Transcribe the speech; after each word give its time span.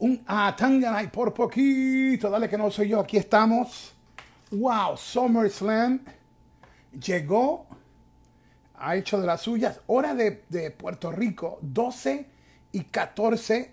Un 0.00 0.22
Atanganay 0.26 1.10
por 1.10 1.34
poquito. 1.34 2.30
Dale 2.30 2.48
que 2.48 2.56
no 2.56 2.70
soy 2.70 2.88
yo. 2.88 3.00
Aquí 3.00 3.18
estamos. 3.18 3.94
Wow, 4.50 4.96
SummerSlam 4.96 6.00
llegó. 6.98 7.66
Ha 8.74 8.96
hecho 8.96 9.20
de 9.20 9.26
las 9.26 9.42
suyas. 9.42 9.80
Hora 9.86 10.14
de, 10.14 10.44
de 10.48 10.70
Puerto 10.70 11.12
Rico, 11.12 11.58
12 11.60 12.26
y 12.72 12.84
14, 12.84 13.72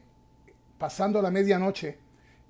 pasando 0.77 1.21
la 1.21 1.31
medianoche. 1.31 1.97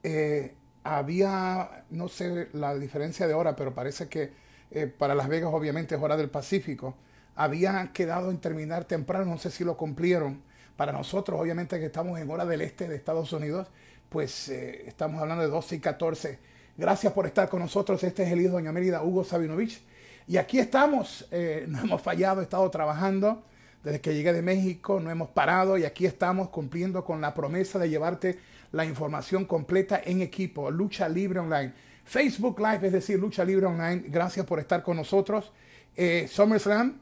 Eh, 0.02 0.56
había, 0.84 1.86
no 1.92 2.08
sé 2.08 2.50
la 2.54 2.74
diferencia 2.74 3.28
de 3.28 3.36
hora, 3.36 3.56
pero 3.56 3.76
parece 3.76 4.10
que 4.10 4.32
eh, 4.72 4.88
para 4.88 5.14
Las 5.14 5.28
Vegas 5.28 5.52
obviamente 5.54 5.96
es 5.96 6.02
hora 6.02 6.18
del 6.18 6.32
Pacífico. 6.32 6.96
Había 7.36 7.92
quedado 7.94 8.32
en 8.32 8.40
terminar 8.40 8.86
temprano, 8.86 9.26
no 9.26 9.38
sé 9.38 9.52
si 9.52 9.64
lo 9.64 9.78
cumplieron. 9.78 10.42
Para 10.78 10.92
nosotros, 10.92 11.42
obviamente 11.42 11.80
que 11.80 11.88
estamos 11.88 12.20
en 12.20 12.30
hora 12.30 12.46
del 12.46 12.62
este 12.62 12.88
de 12.88 12.96
Estados 12.96 13.34
Unidos, 13.34 13.68
pues 14.10 14.48
eh, 14.50 14.84
estamos 14.88 15.20
hablando 15.20 15.44
de 15.44 15.50
12 15.50 15.76
y 15.76 15.80
14. 15.80 16.40
Gracias 16.78 17.12
por 17.14 17.26
estar 17.26 17.50
con 17.50 17.62
nosotros. 17.62 18.04
Este 18.04 18.24
es 18.24 18.32
el 18.32 18.42
hijo 18.42 18.50
de 18.50 18.54
Doña 18.58 18.72
Mérida, 18.72 19.02
Hugo 19.02 19.24
Sabinovich. 19.24 19.82
Y 20.28 20.38
aquí 20.38 20.60
estamos, 20.60 21.28
eh, 21.32 21.66
no 21.68 21.80
hemos 21.80 22.02
fallado, 22.02 22.42
he 22.42 22.44
estado 22.44 22.70
trabajando 22.70 23.44
desde 23.84 24.02
que 24.02 24.14
llegué 24.14 24.34
de 24.34 24.44
México, 24.44 25.00
no 25.00 25.10
hemos 25.10 25.30
parado 25.30 25.78
y 25.78 25.86
aquí 25.86 26.06
estamos 26.06 26.50
cumpliendo 26.50 27.04
con 27.04 27.22
la 27.22 27.34
promesa 27.34 27.80
de 27.80 27.90
llevarte 27.90 28.38
la 28.72 28.86
información 28.86 29.46
completa 29.46 30.00
en 30.04 30.22
equipo, 30.22 30.70
Lucha 30.70 31.10
Libre 31.10 31.40
Online. 31.40 31.74
Facebook 32.04 32.60
Live, 32.60 32.86
es 32.86 32.94
decir, 32.94 33.18
Lucha 33.18 33.44
Libre 33.44 33.66
Online, 33.66 34.04
gracias 34.08 34.46
por 34.46 34.60
estar 34.60 34.84
con 34.84 34.98
nosotros. 34.98 35.52
Eh, 35.96 36.28
SummerSlam 36.30 37.00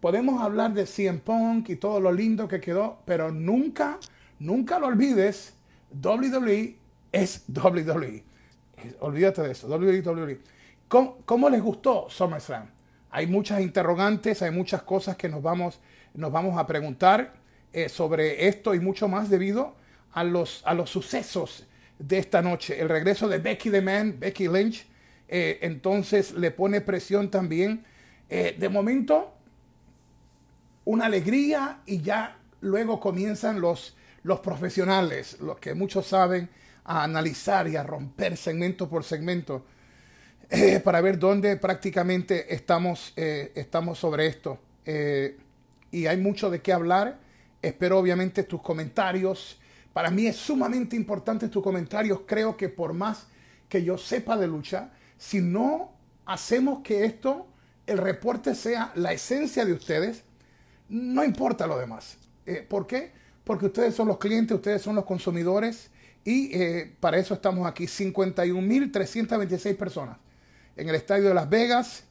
podemos 0.00 0.42
hablar 0.42 0.74
de 0.74 0.86
CM 0.86 1.20
Punk 1.20 1.68
y 1.70 1.76
todo 1.76 2.00
lo 2.00 2.12
lindo 2.12 2.48
que 2.48 2.60
quedó, 2.60 2.98
pero 3.04 3.30
nunca, 3.30 3.98
nunca 4.38 4.78
lo 4.78 4.88
olvides, 4.88 5.54
WWE 6.02 6.76
es 7.12 7.44
WWE. 7.48 8.24
Olvídate 9.00 9.42
de 9.42 9.52
eso, 9.52 9.68
WWE. 9.68 10.40
¿Cómo, 10.88 11.18
¿Cómo, 11.24 11.50
les 11.50 11.62
gustó 11.62 12.08
SummerSlam? 12.08 12.66
Hay 13.10 13.26
muchas 13.26 13.60
interrogantes, 13.60 14.42
hay 14.42 14.50
muchas 14.50 14.82
cosas 14.82 15.16
que 15.16 15.28
nos 15.28 15.42
vamos, 15.42 15.80
nos 16.14 16.32
vamos 16.32 16.58
a 16.58 16.66
preguntar 16.66 17.34
eh, 17.72 17.88
sobre 17.88 18.48
esto 18.48 18.74
y 18.74 18.80
mucho 18.80 19.06
más 19.06 19.30
debido 19.30 19.76
a 20.12 20.24
los, 20.24 20.60
a 20.64 20.74
los 20.74 20.90
sucesos 20.90 21.68
de 22.00 22.18
esta 22.18 22.42
noche. 22.42 22.80
El 22.80 22.88
regreso 22.88 23.28
de 23.28 23.38
Becky 23.38 23.70
the 23.70 23.80
Man, 23.80 24.16
Becky 24.18 24.48
Lynch, 24.48 24.84
eh, 25.28 25.60
entonces 25.62 26.32
le 26.32 26.50
pone 26.50 26.80
presión 26.80 27.30
también. 27.30 27.84
Eh, 28.28 28.56
de 28.58 28.68
momento, 28.68 29.32
una 30.84 31.06
alegría 31.06 31.78
y 31.86 32.00
ya 32.00 32.38
luego 32.60 32.98
comienzan 32.98 33.60
los, 33.60 33.96
los 34.24 34.40
profesionales, 34.40 35.38
los 35.40 35.60
que 35.60 35.74
muchos 35.74 36.08
saben, 36.08 36.48
a 36.82 37.04
analizar 37.04 37.68
y 37.68 37.76
a 37.76 37.84
romper 37.84 38.36
segmento 38.36 38.88
por 38.88 39.04
segmento 39.04 39.64
para 40.82 41.00
ver 41.00 41.20
dónde 41.20 41.56
prácticamente 41.56 42.52
estamos, 42.52 43.12
estamos 43.14 44.00
sobre 44.00 44.26
esto. 44.26 44.58
Y 45.92 46.06
hay 46.06 46.16
mucho 46.16 46.50
de 46.50 46.60
qué 46.60 46.72
hablar. 46.72 47.29
Espero 47.62 47.98
obviamente 47.98 48.44
tus 48.44 48.62
comentarios. 48.62 49.58
Para 49.92 50.10
mí 50.10 50.26
es 50.26 50.36
sumamente 50.36 50.96
importante 50.96 51.48
tus 51.48 51.62
comentarios. 51.62 52.20
Creo 52.26 52.56
que 52.56 52.68
por 52.68 52.92
más 52.92 53.26
que 53.68 53.82
yo 53.84 53.98
sepa 53.98 54.36
de 54.36 54.46
lucha, 54.46 54.90
si 55.18 55.40
no 55.40 55.92
hacemos 56.26 56.82
que 56.82 57.04
esto, 57.04 57.46
el 57.86 57.98
reporte 57.98 58.54
sea 58.54 58.92
la 58.94 59.12
esencia 59.12 59.64
de 59.64 59.72
ustedes, 59.72 60.22
no 60.88 61.24
importa 61.24 61.66
lo 61.66 61.78
demás. 61.78 62.16
¿Por 62.68 62.86
qué? 62.86 63.12
Porque 63.44 63.66
ustedes 63.66 63.94
son 63.94 64.08
los 64.08 64.18
clientes, 64.18 64.54
ustedes 64.54 64.82
son 64.82 64.96
los 64.96 65.04
consumidores 65.04 65.90
y 66.24 66.54
eh, 66.54 66.94
para 67.00 67.18
eso 67.18 67.34
estamos 67.34 67.66
aquí, 67.66 67.84
51.326 67.84 69.76
personas 69.76 70.16
en 70.76 70.88
el 70.88 70.94
estadio 70.94 71.28
de 71.28 71.34
Las 71.34 71.48
Vegas. 71.48 72.04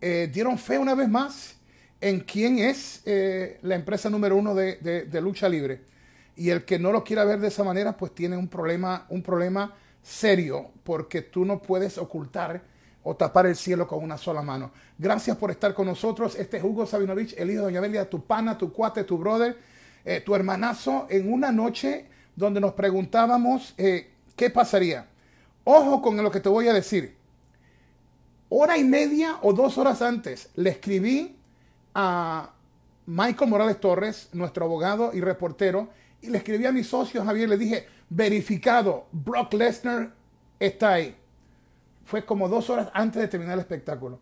Eh, 0.00 0.30
dieron 0.32 0.58
fe 0.58 0.78
una 0.78 0.94
vez 0.94 1.08
más 1.08 1.56
en 2.00 2.20
quién 2.20 2.58
es 2.58 3.02
eh, 3.04 3.58
la 3.62 3.74
empresa 3.74 4.08
número 4.08 4.36
uno 4.36 4.54
de, 4.54 5.08
lucha 5.20 5.48
libre. 5.48 5.82
Y 6.36 6.50
el 6.50 6.64
que 6.64 6.78
no 6.78 6.92
lo 6.92 7.04
quiera 7.04 7.24
ver 7.24 7.40
de 7.40 7.48
esa 7.48 7.64
manera, 7.64 7.96
pues 7.96 8.14
tiene 8.14 8.36
un 8.36 8.48
problema, 8.48 9.06
un 9.10 9.22
problema 9.22 9.74
serio, 10.02 10.70
porque 10.84 11.22
tú 11.22 11.44
no 11.44 11.60
puedes 11.60 11.98
ocultar 11.98 12.62
o 13.02 13.14
tapar 13.16 13.46
el 13.46 13.56
cielo 13.56 13.86
con 13.86 14.02
una 14.02 14.16
sola 14.16 14.42
mano. 14.42 14.70
Gracias 14.98 15.36
por 15.36 15.50
estar 15.50 15.74
con 15.74 15.86
nosotros. 15.86 16.36
Este 16.36 16.56
es 16.56 16.64
Hugo 16.64 16.86
Sabinovich, 16.86 17.34
el 17.36 17.50
hijo 17.50 17.60
de 17.60 17.64
Doña 17.66 17.80
Belia, 17.80 18.08
tu 18.08 18.24
pana, 18.24 18.56
tu 18.56 18.72
cuate, 18.72 19.04
tu 19.04 19.18
brother, 19.18 19.56
tu 20.24 20.34
hermanazo, 20.34 21.06
en 21.10 21.30
una 21.30 21.52
noche 21.52 22.06
donde 22.40 22.60
nos 22.60 22.72
preguntábamos 22.72 23.74
eh, 23.76 24.10
qué 24.34 24.50
pasaría. 24.50 25.06
Ojo 25.64 26.02
con 26.02 26.16
lo 26.16 26.30
que 26.30 26.40
te 26.40 26.48
voy 26.48 26.68
a 26.68 26.72
decir. 26.72 27.16
Hora 28.48 28.76
y 28.78 28.84
media 28.84 29.38
o 29.42 29.52
dos 29.52 29.78
horas 29.78 30.02
antes 30.02 30.48
le 30.56 30.70
escribí 30.70 31.36
a 31.94 32.52
Michael 33.06 33.50
Morales 33.50 33.80
Torres, 33.80 34.28
nuestro 34.32 34.64
abogado 34.64 35.12
y 35.12 35.20
reportero, 35.20 35.88
y 36.22 36.28
le 36.30 36.38
escribí 36.38 36.66
a 36.66 36.72
mi 36.72 36.84
socio 36.84 37.24
Javier, 37.24 37.48
le 37.48 37.56
dije, 37.56 37.86
verificado, 38.08 39.06
Brock 39.12 39.54
Lesnar 39.54 40.14
está 40.58 40.94
ahí. 40.94 41.16
Fue 42.04 42.24
como 42.24 42.48
dos 42.48 42.70
horas 42.70 42.90
antes 42.92 43.20
de 43.22 43.28
terminar 43.28 43.54
el 43.54 43.60
espectáculo. 43.60 44.18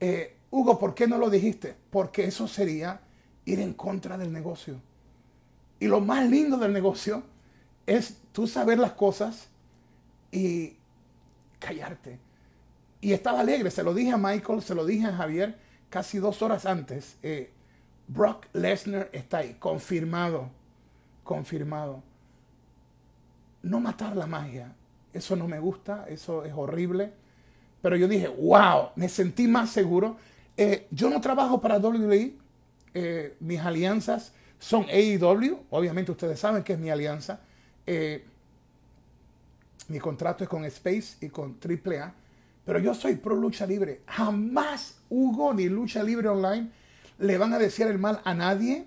Eh, 0.00 0.36
Hugo, 0.50 0.78
¿por 0.78 0.94
qué 0.94 1.06
no 1.06 1.18
lo 1.18 1.28
dijiste? 1.28 1.74
Porque 1.90 2.24
eso 2.24 2.48
sería 2.48 3.00
ir 3.44 3.60
en 3.60 3.74
contra 3.74 4.16
del 4.16 4.32
negocio. 4.32 4.80
Y 5.80 5.86
lo 5.86 6.00
más 6.00 6.28
lindo 6.28 6.56
del 6.56 6.72
negocio 6.72 7.22
es 7.86 8.16
tú 8.32 8.46
saber 8.46 8.78
las 8.78 8.92
cosas 8.92 9.48
y 10.30 10.76
callarte. 11.58 12.18
Y 13.00 13.12
estaba 13.12 13.40
alegre, 13.40 13.70
se 13.70 13.82
lo 13.82 13.94
dije 13.94 14.12
a 14.12 14.16
Michael, 14.16 14.62
se 14.62 14.74
lo 14.74 14.84
dije 14.84 15.06
a 15.06 15.12
Javier 15.12 15.67
casi 15.90 16.18
dos 16.18 16.42
horas 16.42 16.66
antes. 16.66 17.16
Eh, 17.22 17.50
Brock 18.06 18.46
Lesnar 18.52 19.08
está 19.12 19.38
ahí, 19.38 19.56
confirmado, 19.58 20.50
confirmado. 21.24 22.02
No 23.62 23.80
matar 23.80 24.16
la 24.16 24.26
magia, 24.26 24.72
eso 25.12 25.36
no 25.36 25.48
me 25.48 25.58
gusta, 25.58 26.06
eso 26.08 26.44
es 26.44 26.52
horrible. 26.54 27.12
Pero 27.82 27.96
yo 27.96 28.08
dije, 28.08 28.28
wow, 28.28 28.90
me 28.96 29.08
sentí 29.08 29.46
más 29.46 29.70
seguro. 29.70 30.16
Eh, 30.56 30.86
yo 30.90 31.10
no 31.10 31.20
trabajo 31.20 31.60
para 31.60 31.78
WWE, 31.78 32.34
eh, 32.94 33.36
mis 33.40 33.60
alianzas 33.60 34.32
son 34.58 34.86
AEW, 34.88 35.60
obviamente 35.70 36.10
ustedes 36.10 36.40
saben 36.40 36.64
que 36.64 36.72
es 36.72 36.78
mi 36.78 36.90
alianza. 36.90 37.40
Mi 39.88 39.98
contrato 40.00 40.44
es 40.44 40.50
con 40.50 40.64
Space 40.66 41.16
y 41.20 41.30
con 41.30 41.56
AAA, 41.58 42.12
pero 42.68 42.80
yo 42.80 42.92
soy 42.92 43.16
pro 43.16 43.34
lucha 43.34 43.66
libre. 43.66 44.02
Jamás 44.06 45.00
Hugo 45.08 45.54
ni 45.54 45.70
lucha 45.70 46.02
libre 46.02 46.28
online 46.28 46.68
le 47.18 47.38
van 47.38 47.54
a 47.54 47.58
decir 47.58 47.86
el 47.86 47.98
mal 47.98 48.20
a 48.24 48.34
nadie, 48.34 48.84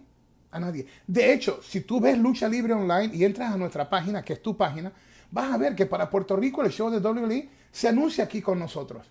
a 0.52 0.60
nadie. 0.60 0.86
De 1.08 1.34
hecho, 1.34 1.60
si 1.64 1.82
tú 1.82 2.00
ves 2.00 2.16
lucha 2.16 2.48
libre 2.48 2.74
online 2.74 3.10
y 3.12 3.26
entras 3.26 3.52
a 3.52 3.58
nuestra 3.58 3.90
página, 3.90 4.22
que 4.22 4.34
es 4.34 4.44
tu 4.44 4.56
página, 4.56 4.94
vas 5.32 5.52
a 5.52 5.58
ver 5.58 5.74
que 5.74 5.88
para 5.88 6.12
Puerto 6.12 6.36
Rico 6.36 6.62
el 6.62 6.70
show 6.70 6.92
de 6.92 7.00
WWE 7.00 7.50
se 7.72 7.88
anuncia 7.88 8.26
aquí 8.26 8.40
con 8.40 8.60
nosotros. 8.60 9.10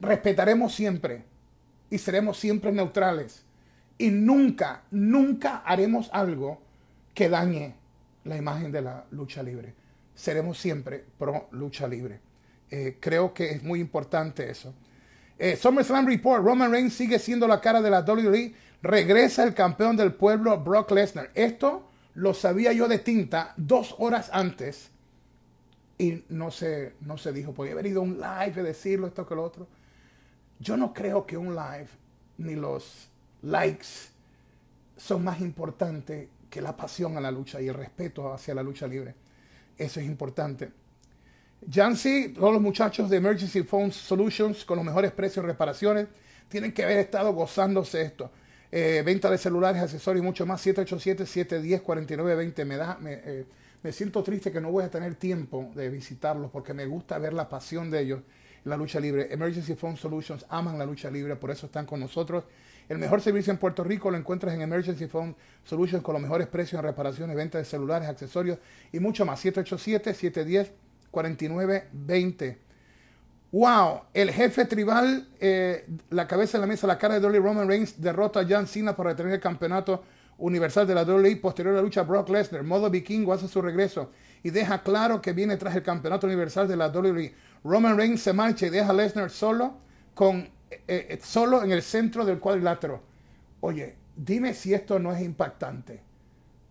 Respetaremos 0.00 0.74
siempre 0.74 1.22
y 1.90 1.98
seremos 1.98 2.38
siempre 2.38 2.72
neutrales 2.72 3.44
y 3.98 4.08
nunca, 4.08 4.84
nunca 4.92 5.58
haremos 5.58 6.08
algo 6.10 6.62
que 7.12 7.28
dañe 7.28 7.74
la 8.24 8.38
imagen 8.38 8.72
de 8.72 8.80
la 8.80 9.04
lucha 9.10 9.42
libre. 9.42 9.74
Seremos 10.14 10.56
siempre 10.56 11.04
pro 11.18 11.48
lucha 11.50 11.86
libre. 11.86 12.25
Eh, 12.70 12.96
creo 13.00 13.32
que 13.32 13.50
es 13.50 13.62
muy 13.62 13.80
importante 13.80 14.50
eso. 14.50 14.74
Eh, 15.38 15.56
SummerSlam 15.56 16.06
Report, 16.06 16.42
Roman 16.42 16.70
Reigns 16.70 16.94
sigue 16.94 17.18
siendo 17.18 17.46
la 17.46 17.60
cara 17.60 17.80
de 17.80 17.90
la 17.90 18.00
WWE. 18.00 18.54
Regresa 18.82 19.44
el 19.44 19.54
campeón 19.54 19.96
del 19.96 20.14
pueblo, 20.14 20.58
Brock 20.62 20.90
Lesnar. 20.92 21.30
Esto 21.34 21.88
lo 22.14 22.34
sabía 22.34 22.72
yo 22.72 22.88
de 22.88 22.98
tinta 22.98 23.52
dos 23.56 23.94
horas 23.98 24.30
antes 24.32 24.90
y 25.98 26.24
no 26.28 26.50
se, 26.50 26.94
no 27.00 27.18
se 27.18 27.32
dijo. 27.32 27.52
Podía 27.52 27.72
haber 27.72 27.86
ido 27.86 28.00
a 28.00 28.04
un 28.04 28.18
live 28.18 28.52
de 28.54 28.62
decirlo, 28.62 29.06
esto 29.06 29.26
que 29.26 29.34
lo 29.34 29.44
otro. 29.44 29.66
Yo 30.58 30.76
no 30.76 30.92
creo 30.94 31.26
que 31.26 31.36
un 31.36 31.54
live 31.54 31.88
ni 32.38 32.54
los 32.54 33.08
likes 33.42 33.86
son 34.96 35.24
más 35.24 35.40
importantes 35.40 36.28
que 36.48 36.62
la 36.62 36.76
pasión 36.76 37.16
a 37.16 37.20
la 37.20 37.30
lucha 37.30 37.60
y 37.60 37.68
el 37.68 37.74
respeto 37.74 38.32
hacia 38.32 38.54
la 38.54 38.62
lucha 38.62 38.86
libre. 38.86 39.14
Eso 39.76 40.00
es 40.00 40.06
importante. 40.06 40.70
Jancy, 41.70 42.34
todos 42.34 42.52
los 42.52 42.62
muchachos 42.62 43.08
de 43.10 43.16
Emergency 43.16 43.62
Phone 43.62 43.90
Solutions 43.92 44.64
con 44.64 44.76
los 44.76 44.84
mejores 44.84 45.10
precios 45.12 45.44
y 45.44 45.46
reparaciones 45.46 46.06
tienen 46.48 46.72
que 46.72 46.84
haber 46.84 46.98
estado 46.98 47.32
gozándose 47.32 48.02
esto. 48.02 48.30
eh, 48.70 49.02
venta 49.04 49.30
de 49.30 49.38
celulares, 49.38 49.80
accesorios 49.82 50.22
y 50.22 50.26
mucho 50.26 50.44
más. 50.46 50.60
787-710-4920. 50.66 52.64
Me, 52.64 52.76
da, 52.76 52.98
me, 53.00 53.14
eh, 53.24 53.46
me 53.82 53.92
siento 53.92 54.22
triste 54.22 54.52
que 54.52 54.60
no 54.60 54.70
voy 54.70 54.84
a 54.84 54.90
tener 54.90 55.14
tiempo 55.14 55.70
de 55.74 55.88
visitarlos 55.88 56.50
porque 56.50 56.74
me 56.74 56.86
gusta 56.86 57.18
ver 57.18 57.32
la 57.32 57.48
pasión 57.48 57.90
de 57.90 58.00
ellos 58.00 58.20
en 58.64 58.70
la 58.70 58.76
lucha 58.76 59.00
libre. 59.00 59.28
Emergency 59.32 59.74
Phone 59.74 59.96
Solutions 59.96 60.44
aman 60.48 60.78
la 60.78 60.84
lucha 60.86 61.10
libre, 61.10 61.36
por 61.36 61.50
eso 61.50 61.66
están 61.66 61.86
con 61.86 62.00
nosotros. 62.00 62.44
El 62.88 62.98
mejor 62.98 63.20
servicio 63.20 63.52
en 63.52 63.58
Puerto 63.58 63.82
Rico 63.84 64.10
lo 64.10 64.16
encuentras 64.16 64.54
en 64.54 64.62
Emergency 64.62 65.06
Phone 65.06 65.36
Solutions 65.64 66.02
con 66.02 66.12
los 66.14 66.22
mejores 66.22 66.46
precios 66.48 66.78
en 66.80 66.84
reparaciones, 66.86 67.36
venta 67.36 67.58
de 67.58 67.64
celulares, 67.64 68.08
accesorios 68.08 68.58
y 68.92 69.00
mucho 69.00 69.24
más. 69.24 69.44
787-710-4920. 69.44 70.70
Wow, 73.52 74.02
el 74.12 74.32
jefe 74.32 74.64
tribal, 74.64 75.28
eh, 75.40 75.86
la 76.10 76.26
cabeza 76.26 76.58
en 76.58 76.62
la 76.62 76.66
mesa, 76.66 76.86
la 76.86 76.98
cara 76.98 77.14
de 77.14 77.20
Dolly 77.20 77.38
Roman 77.38 77.68
Reigns 77.68 78.00
derrota 78.00 78.40
a 78.40 78.46
John 78.48 78.66
Cena 78.66 78.94
para 78.94 79.10
retener 79.10 79.34
el 79.34 79.40
campeonato 79.40 80.02
universal 80.38 80.86
de 80.86 80.94
la 80.94 81.04
WWE. 81.04 81.36
Posterior 81.36 81.74
a 81.74 81.76
la 81.76 81.82
lucha, 81.82 82.02
Brock 82.02 82.28
Lesnar, 82.28 82.64
modo 82.64 82.90
vikingo, 82.90 83.32
hace 83.32 83.48
su 83.48 83.62
regreso 83.62 84.10
y 84.42 84.50
deja 84.50 84.82
claro 84.82 85.20
que 85.20 85.32
viene 85.32 85.56
tras 85.56 85.74
el 85.74 85.82
campeonato 85.82 86.26
universal 86.26 86.68
de 86.68 86.76
la 86.76 86.88
WWE. 86.88 87.34
Roman 87.64 87.96
Reigns 87.96 88.22
se 88.22 88.32
marcha 88.32 88.66
y 88.66 88.70
deja 88.70 88.90
a 88.90 88.92
Lesnar 88.92 89.30
solo, 89.30 89.78
con, 90.14 90.40
eh, 90.70 90.80
eh, 90.86 91.18
solo 91.22 91.62
en 91.64 91.72
el 91.72 91.82
centro 91.82 92.24
del 92.24 92.38
cuadrilátero. 92.38 93.02
Oye, 93.60 93.96
dime 94.14 94.54
si 94.54 94.74
esto 94.74 94.98
no 94.98 95.12
es 95.12 95.22
impactante. 95.22 96.00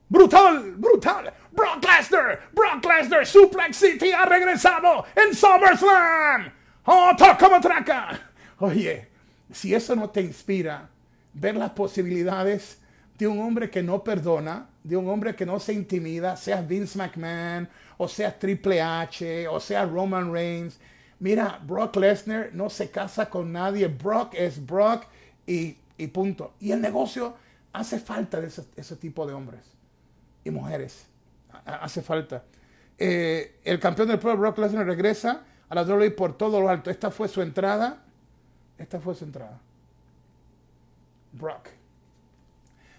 Brutal, 0.09 0.75
brutal. 0.77 1.33
Brock 1.51 1.83
Lesnar, 1.83 2.39
Brock 2.53 2.85
Lesnar, 2.85 3.25
Suplex 3.25 3.77
City 3.77 4.11
ha 4.11 4.25
regresado 4.25 5.05
en 5.15 5.33
SummerSlam. 5.33 6.51
¡Oh, 6.85 7.11
toca 7.17 7.49
matraca! 7.49 8.19
Oye, 8.59 9.07
si 9.51 9.73
eso 9.73 9.95
no 9.95 10.09
te 10.09 10.21
inspira, 10.21 10.89
ver 11.33 11.55
las 11.55 11.71
posibilidades 11.71 12.79
de 13.17 13.27
un 13.27 13.39
hombre 13.39 13.69
que 13.69 13.81
no 13.81 14.03
perdona, 14.03 14.67
de 14.83 14.97
un 14.97 15.09
hombre 15.09 15.35
que 15.35 15.45
no 15.45 15.59
se 15.59 15.73
intimida, 15.73 16.35
sea 16.35 16.61
Vince 16.61 16.97
McMahon, 16.97 17.69
o 17.97 18.07
sea 18.07 18.37
Triple 18.37 18.81
H, 18.81 19.47
o 19.47 19.59
sea 19.59 19.85
Roman 19.85 20.31
Reigns. 20.31 20.79
Mira, 21.19 21.59
Brock 21.65 21.95
Lesnar 21.95 22.49
no 22.53 22.69
se 22.69 22.91
casa 22.91 23.29
con 23.29 23.51
nadie. 23.51 23.87
Brock 23.87 24.33
es 24.35 24.63
Brock 24.63 25.05
y, 25.47 25.77
punto. 26.11 26.53
Y 26.59 26.71
el 26.71 26.81
negocio 26.81 27.35
hace 27.71 27.99
falta 27.99 28.41
de 28.41 28.47
ese, 28.47 28.95
tipo 28.97 29.25
de 29.25 29.33
hombres 29.33 29.74
y 30.45 30.51
mujeres. 30.51 31.07
Hace 31.65 32.01
falta. 32.01 32.43
Eh, 32.97 33.59
el 33.65 33.79
campeón 33.79 34.07
del 34.07 34.19
pueblo, 34.19 34.39
Brock 34.39 34.59
Lesnar, 34.59 34.85
regresa 34.85 35.43
a 35.67 35.75
la 35.75 35.83
WWE 35.83 36.11
por 36.11 36.37
todo 36.37 36.61
lo 36.61 36.69
alto. 36.69 36.89
Esta 36.89 37.11
fue 37.11 37.27
su 37.27 37.41
entrada. 37.41 38.03
Esta 38.77 39.01
fue 39.01 39.15
su 39.15 39.25
entrada. 39.25 39.59
Brock. 41.33 41.67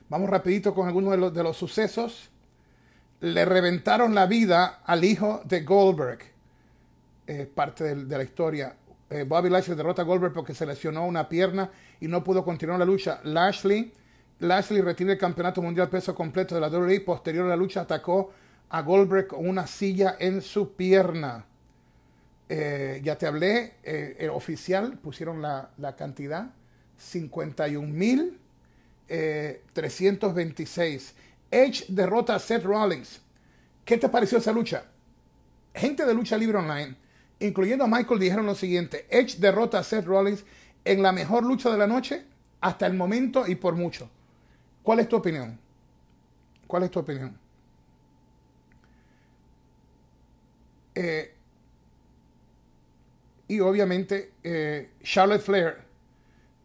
Vamos 0.08 0.28
rapidito 0.28 0.74
con 0.74 0.86
algunos 0.86 1.32
de 1.32 1.42
los, 1.42 1.56
sucesos. 1.56 2.30
Le 3.20 3.44
reventaron 3.44 4.14
la 4.14 4.26
vida 4.26 4.82
al 4.84 5.04
hijo 5.04 5.40
de 5.44 5.62
Goldberg. 5.62 6.18
parte 7.54 7.94
de, 7.94 8.16
la 8.16 8.22
historia. 8.22 8.76
Eh, 9.08 9.24
Bobby 9.26 9.48
Lashley 9.48 9.76
derrota 9.76 10.02
a 10.02 10.04
Goldberg 10.04 10.32
porque 10.32 10.54
se 10.54 10.66
lesionó 10.66 11.06
una 11.06 11.28
pierna 11.28 11.70
y 12.00 12.08
no 12.08 12.22
pudo 12.22 12.44
continuar 12.44 12.78
la 12.78 12.84
lucha. 12.84 13.20
Lashley, 13.24 13.92
Lashley 14.40 14.82
retira 14.82 15.12
el 15.12 15.18
campeonato 15.18 15.62
mundial 15.62 15.88
peso 15.88 16.14
completo 16.14 16.54
de 16.54 16.60
la 16.60 16.68
WWE. 16.68 17.00
Posterior 17.00 17.46
a 17.46 17.48
la 17.48 17.56
lucha 17.56 17.80
atacó 17.82 18.32
a 18.68 18.82
Goldberg 18.82 19.28
con 19.28 19.48
una 19.48 19.66
silla 19.66 20.16
en 20.18 20.42
su 20.42 20.74
pierna. 20.74 21.46
Eh, 22.48 23.00
ya 23.02 23.16
te 23.16 23.26
hablé, 23.26 23.74
eh, 23.82 24.16
el 24.20 24.30
oficial 24.30 24.98
pusieron 24.98 25.42
la, 25.42 25.70
cantidad, 25.96 26.50
51.326. 27.00 28.38
Eh, 29.08 29.62
Edge 31.50 31.86
derrota 31.88 32.34
a 32.34 32.38
Seth 32.38 32.64
Rollins. 32.64 33.20
¿Qué 33.84 33.96
te 33.98 34.08
pareció 34.08 34.38
esa 34.38 34.52
lucha? 34.52 34.84
Gente 35.74 36.04
de 36.04 36.14
lucha 36.14 36.36
libre 36.36 36.58
online, 36.58 36.96
incluyendo 37.40 37.84
a 37.84 37.88
Michael, 37.88 38.20
dijeron 38.20 38.46
lo 38.46 38.54
siguiente. 38.54 39.06
Edge 39.10 39.38
derrota 39.38 39.78
a 39.78 39.84
Seth 39.84 40.06
Rollins 40.06 40.44
en 40.84 41.02
la 41.02 41.12
mejor 41.12 41.44
lucha 41.44 41.70
de 41.70 41.78
la 41.78 41.86
noche 41.86 42.24
hasta 42.60 42.86
el 42.86 42.94
momento 42.94 43.46
y 43.46 43.54
por 43.56 43.74
mucho. 43.74 44.10
¿Cuál 44.86 45.00
es 45.00 45.08
tu 45.08 45.16
opinión? 45.16 45.58
¿Cuál 46.64 46.84
es 46.84 46.92
tu 46.92 47.00
opinión? 47.00 47.36
Eh, 50.94 51.34
y 53.48 53.58
obviamente 53.58 54.34
eh, 54.44 54.90
Charlotte 55.02 55.40
Flair 55.40 55.78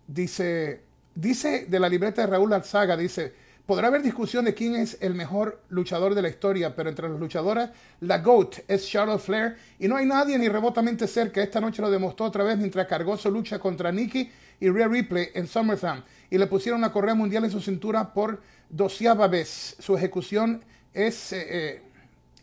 dice, 0.05 0.81
dice 1.15 1.65
de 1.65 1.79
la 1.79 1.89
libreta 1.89 2.21
de 2.21 2.27
Raúl 2.27 2.53
Alzaga, 2.53 2.95
dice, 2.95 3.33
podrá 3.65 3.87
haber 3.87 4.03
discusión 4.03 4.45
de 4.45 4.53
quién 4.53 4.75
es 4.75 4.99
el 5.01 5.15
mejor 5.15 5.59
luchador 5.69 6.13
de 6.13 6.21
la 6.21 6.29
historia, 6.29 6.75
pero 6.75 6.89
entre 6.89 7.09
las 7.09 7.19
luchadoras, 7.19 7.71
la 8.01 8.19
GOAT 8.19 8.59
es 8.67 8.87
Charlotte 8.87 9.19
Flair 9.19 9.57
y 9.79 9.87
no 9.87 9.95
hay 9.95 10.05
nadie 10.05 10.37
ni 10.37 10.47
remotamente 10.47 11.07
cerca. 11.07 11.41
Esta 11.41 11.59
noche 11.59 11.81
lo 11.81 11.89
demostró 11.89 12.27
otra 12.27 12.43
vez 12.43 12.55
mientras 12.59 12.85
cargó 12.85 13.17
su 13.17 13.31
lucha 13.31 13.57
contra 13.57 13.91
Nikki 13.91 14.29
y 14.59 14.69
Rhea 14.69 14.87
Ripley 14.87 15.29
en 15.33 15.47
SummerSlam 15.47 16.03
y 16.31 16.39
le 16.39 16.47
pusieron 16.47 16.79
una 16.79 16.91
correa 16.91 17.13
mundial 17.13 17.45
en 17.45 17.51
su 17.51 17.61
cintura 17.61 18.11
por 18.11 18.41
doceava 18.69 19.27
vez. 19.27 19.75
Su 19.77 19.95
ejecución 19.95 20.65
es 20.91 21.31
eh, 21.33 21.45
eh, 21.49 21.81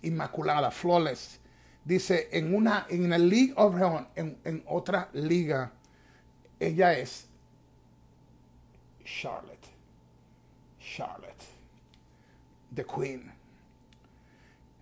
inmaculada, 0.02 0.70
flawless 0.70 1.40
dice, 1.88 2.28
en 2.32 2.54
una, 2.54 2.86
en 2.90 3.08
la 3.08 3.16
League 3.16 3.54
of 3.56 3.74
en, 4.14 4.36
en 4.44 4.62
otra 4.66 5.08
liga, 5.14 5.72
ella 6.60 6.92
es 6.92 7.26
Charlotte. 9.04 9.66
Charlotte. 10.78 11.44
The 12.74 12.84
Queen. 12.84 13.32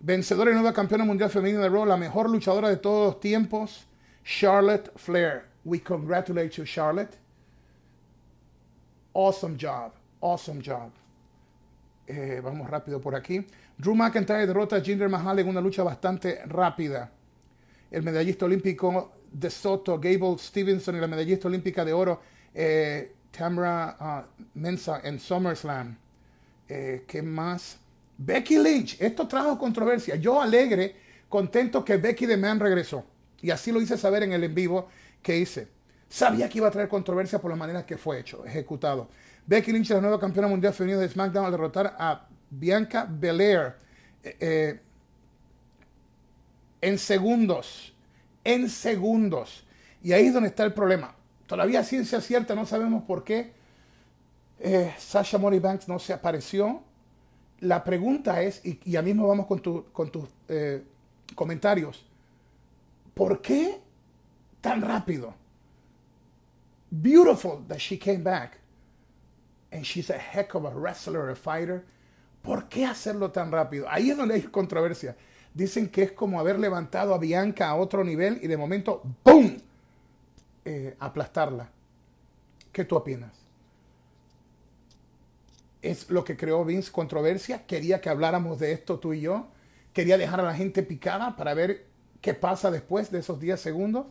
Vencedora 0.01 0.51
y 0.51 0.53
nueva 0.53 0.73
campeona 0.73 1.05
mundial 1.05 1.29
femenina 1.29 1.61
de 1.61 1.69
Raw, 1.69 1.85
la 1.85 1.95
mejor 1.95 2.29
luchadora 2.29 2.67
de 2.67 2.77
todos 2.77 3.13
los 3.13 3.19
tiempos, 3.21 3.87
Charlotte 4.25 4.91
Flair. 4.97 5.45
We 5.63 5.79
congratulate 5.79 6.49
you, 6.57 6.65
Charlotte. 6.65 7.17
Awesome 9.13 9.57
job. 9.59 9.91
Awesome 10.21 10.61
job. 10.63 10.91
Eh, 12.07 12.39
vamos 12.43 12.69
rápido 12.69 13.01
por 13.01 13.15
aquí. 13.15 13.45
Drew 13.77 13.93
McIntyre 13.93 14.47
derrota 14.47 14.77
a 14.77 14.81
Jinder 14.81 15.09
Mahal 15.09 15.39
en 15.39 15.49
una 15.49 15.61
lucha 15.61 15.83
bastante 15.83 16.41
rápida. 16.45 17.11
El 17.91 18.03
medallista 18.03 18.45
olímpico 18.45 19.11
de 19.31 19.49
Soto, 19.49 19.99
Gable 19.99 20.37
Stevenson 20.37 20.95
y 20.95 20.99
la 20.99 21.07
medallista 21.07 21.47
olímpica 21.47 21.83
de 21.83 21.93
oro, 21.93 22.21
eh, 22.53 23.13
Tamara 23.31 23.95
ah, 23.99 24.25
Mensa 24.55 25.01
en 25.03 25.19
SummerSlam. 25.19 25.97
Eh, 26.67 27.03
¿Qué 27.07 27.21
más? 27.21 27.77
Becky 28.17 28.57
Lynch. 28.57 29.01
Esto 29.01 29.27
trajo 29.27 29.57
controversia. 29.57 30.15
Yo 30.15 30.41
alegre, 30.41 30.95
contento 31.29 31.83
que 31.83 31.97
Becky 31.97 32.25
de 32.25 32.37
Man 32.37 32.59
regresó. 32.59 33.05
Y 33.41 33.51
así 33.51 33.71
lo 33.71 33.81
hice 33.81 33.97
saber 33.97 34.23
en 34.23 34.33
el 34.33 34.43
en 34.43 34.55
vivo 34.55 34.87
que 35.21 35.37
hice. 35.37 35.67
Sabía 36.09 36.47
que 36.47 36.59
iba 36.59 36.67
a 36.67 36.71
traer 36.71 36.87
controversia 36.87 37.39
por 37.39 37.51
la 37.51 37.57
manera 37.57 37.85
que 37.85 37.97
fue 37.97 38.19
hecho, 38.19 38.45
ejecutado. 38.45 39.09
Becky 39.45 39.71
Lynch, 39.71 39.89
la 39.89 40.01
nueva 40.01 40.19
campeona 40.19 40.47
mundial 40.47 40.73
femenina 40.73 41.01
de 41.01 41.09
SmackDown, 41.09 41.45
al 41.45 41.51
derrotar 41.51 41.95
a 41.97 42.27
Bianca 42.49 43.07
Belair 43.09 43.75
eh, 44.23 44.37
eh, 44.39 44.79
en 46.81 46.97
segundos. 46.97 47.93
En 48.43 48.69
segundos. 48.69 49.65
Y 50.01 50.13
ahí 50.13 50.27
es 50.27 50.33
donde 50.33 50.49
está 50.49 50.63
el 50.63 50.73
problema. 50.73 51.13
Todavía 51.45 51.83
ciencia 51.83 52.21
cierta 52.21 52.55
no 52.55 52.65
sabemos 52.65 53.03
por 53.03 53.23
qué 53.23 53.53
eh, 54.59 54.93
Sasha 54.97 55.37
Mori 55.37 55.59
Banks 55.59 55.87
no 55.87 55.99
se 55.99 56.13
apareció. 56.13 56.83
La 57.59 57.83
pregunta 57.83 58.41
es, 58.43 58.61
y 58.65 58.79
ya 58.89 59.01
mismo 59.01 59.27
vamos 59.27 59.47
con 59.47 59.61
tus 59.61 60.27
comentarios, 61.35 62.05
¿por 63.13 63.41
qué 63.41 63.81
tan 64.61 64.81
rápido? 64.81 65.33
Beautiful 66.89 67.63
that 67.67 67.79
she 67.79 67.97
came 67.97 68.23
back. 68.23 68.59
And 69.71 69.85
she's 69.85 70.09
a 70.09 70.17
heck 70.17 70.55
of 70.55 70.65
a 70.65 70.71
wrestler, 70.71 71.29
a 71.29 71.35
fighter. 71.35 71.83
¿Por 72.41 72.69
qué 72.69 72.85
hacerlo 72.85 73.31
tan 73.31 73.51
rápido? 73.51 73.87
Ahí 73.89 74.09
es 74.09 74.17
donde 74.17 74.35
hay 74.35 74.41
controversia. 74.43 75.17
Dicen 75.53 75.89
que 75.89 76.03
es 76.03 76.11
como 76.11 76.39
haber 76.39 76.59
levantado 76.59 77.13
a 77.13 77.17
Bianca 77.17 77.69
a 77.69 77.75
otro 77.75 78.03
nivel 78.03 78.39
y 78.41 78.47
de 78.47 78.57
momento, 78.57 79.01
¡boom! 79.23 79.57
Eh, 80.63 80.95
aplastarla. 80.99 81.69
¿Qué 82.71 82.85
tú 82.85 82.95
opinas? 82.95 83.33
¿Es 85.81 86.09
lo 86.09 86.23
que 86.23 86.37
creó 86.37 86.63
Vince 86.63 86.91
controversia? 86.91 87.65
¿Quería 87.65 88.01
que 88.01 88.09
habláramos 88.09 88.59
de 88.59 88.71
esto 88.71 88.99
tú 88.99 89.13
y 89.13 89.21
yo? 89.21 89.47
¿Quería 89.93 90.17
dejar 90.17 90.39
a 90.39 90.43
la 90.43 90.53
gente 90.53 90.83
picada 90.83 91.35
para 91.35 91.53
ver 91.53 91.85
qué 92.21 92.33
pasa 92.33 92.71
después 92.71 93.11
de 93.11 93.19
esos 93.19 93.39
10 93.39 93.59
segundos? 93.59 94.05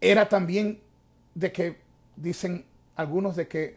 ¿Era 0.00 0.28
también 0.28 0.80
de 1.34 1.52
que, 1.52 1.78
dicen 2.16 2.64
algunos, 2.96 3.36
de 3.36 3.48
que 3.48 3.76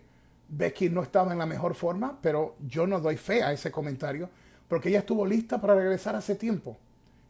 Becky 0.50 0.90
no 0.90 1.02
estaba 1.02 1.32
en 1.32 1.40
la 1.40 1.46
mejor 1.46 1.76
forma, 1.76 2.20
pero 2.22 2.56
yo 2.68 2.88
no 2.88 3.00
doy 3.00 3.18
fe 3.18 3.44
a 3.44 3.52
ese 3.52 3.72
comentario 3.72 4.30
porque 4.68 4.90
ella 4.90 5.00
estuvo 5.00 5.26
lista 5.26 5.60
para 5.60 5.76
regresar 5.76 6.16
hace 6.16 6.36
tiempo. 6.36 6.78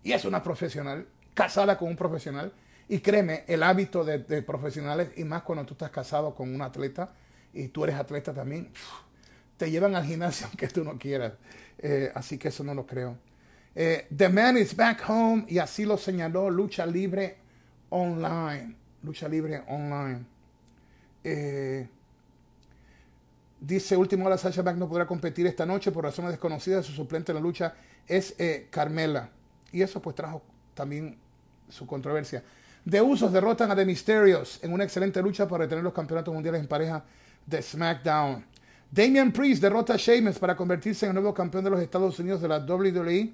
Y 0.04 0.14
es 0.14 0.26
una 0.26 0.42
profesional, 0.42 1.08
casada 1.34 1.78
con 1.78 1.90
un 1.90 1.96
profesional. 1.96 2.54
Y 2.88 3.00
créeme, 3.00 3.44
el 3.48 3.64
hábito 3.64 4.04
de, 4.04 4.20
profesionales, 4.44 5.10
y 5.16 5.24
más 5.24 5.42
cuando 5.42 5.66
tú 5.66 5.74
estás 5.74 5.90
casado 5.90 6.36
con 6.36 6.54
un 6.54 6.62
atleta 6.62 7.14
y 7.54 7.70
tú 7.70 7.84
eres 7.84 7.96
atleta 7.96 8.34
también, 8.34 8.70
te 9.58 9.72
llevan 9.72 9.96
al 9.96 10.06
gimnasio 10.06 10.48
aunque 10.50 10.68
tú 10.68 10.84
no 10.84 10.98
quieras. 10.98 11.34
Eh, 11.80 12.12
así 12.14 12.38
que 12.38 12.50
eso 12.50 12.64
no 12.64 12.74
lo 12.74 12.86
creo. 12.86 13.18
Eh, 13.74 14.08
The 14.16 14.30
Man 14.30 14.58
is 14.58 14.76
Back 14.76 15.04
Home 15.10 15.46
y 15.50 15.58
así 15.58 15.84
lo 15.86 15.98
señaló 15.98 16.50
Lucha 16.50 16.86
Libre 16.86 17.38
Online. 17.90 18.76
Lucha 19.06 19.28
Libre 19.28 19.64
Online. 19.68 20.26
Eh, 21.24 21.88
dice 23.60 23.96
último 23.96 24.26
hora 24.26 24.38
Sasha 24.38 24.62
Banks 24.62 24.80
no 24.80 24.90
podrá 24.90 25.06
competir 25.06 25.48
esta 25.48 25.66
noche 25.66 25.92
por 25.92 26.04
razones 26.04 26.32
desconocidas. 26.32 26.86
Su 26.86 26.92
suplente 26.92 27.32
en 27.32 27.36
la 27.36 27.42
lucha 27.42 27.74
es 28.08 28.36
Carmela. 28.70 29.30
Y 29.72 29.82
eso 29.82 30.02
pues 30.02 30.16
trajo 30.16 30.42
también 30.74 31.18
su 31.70 31.86
controversia. 31.86 32.44
De 32.84 33.02
Usos 33.02 33.32
derrotan 33.32 33.72
a 33.72 33.76
The 33.76 33.86
Mysterios 33.86 34.60
en 34.64 34.72
una 34.72 34.84
excelente 34.84 35.22
lucha 35.22 35.48
para 35.48 35.64
retener 35.64 35.84
los 35.84 35.94
campeonatos 35.94 36.34
mundiales 36.34 36.62
en 36.62 36.68
pareja 36.68 37.04
de 37.46 37.62
SmackDown. 37.62 38.46
Damian 38.92 39.32
Priest 39.32 39.62
derrota 39.62 39.96
a 39.96 39.98
Sheamus 39.98 40.38
para 40.38 40.56
convertirse 40.56 41.06
en 41.06 41.10
el 41.10 41.16
nuevo 41.16 41.34
campeón 41.34 41.64
de 41.64 41.72
los 41.72 41.82
Estados 41.82 42.20
Unidos 42.20 42.42
de 42.42 42.48
la 42.48 42.60
WWE. 42.60 43.34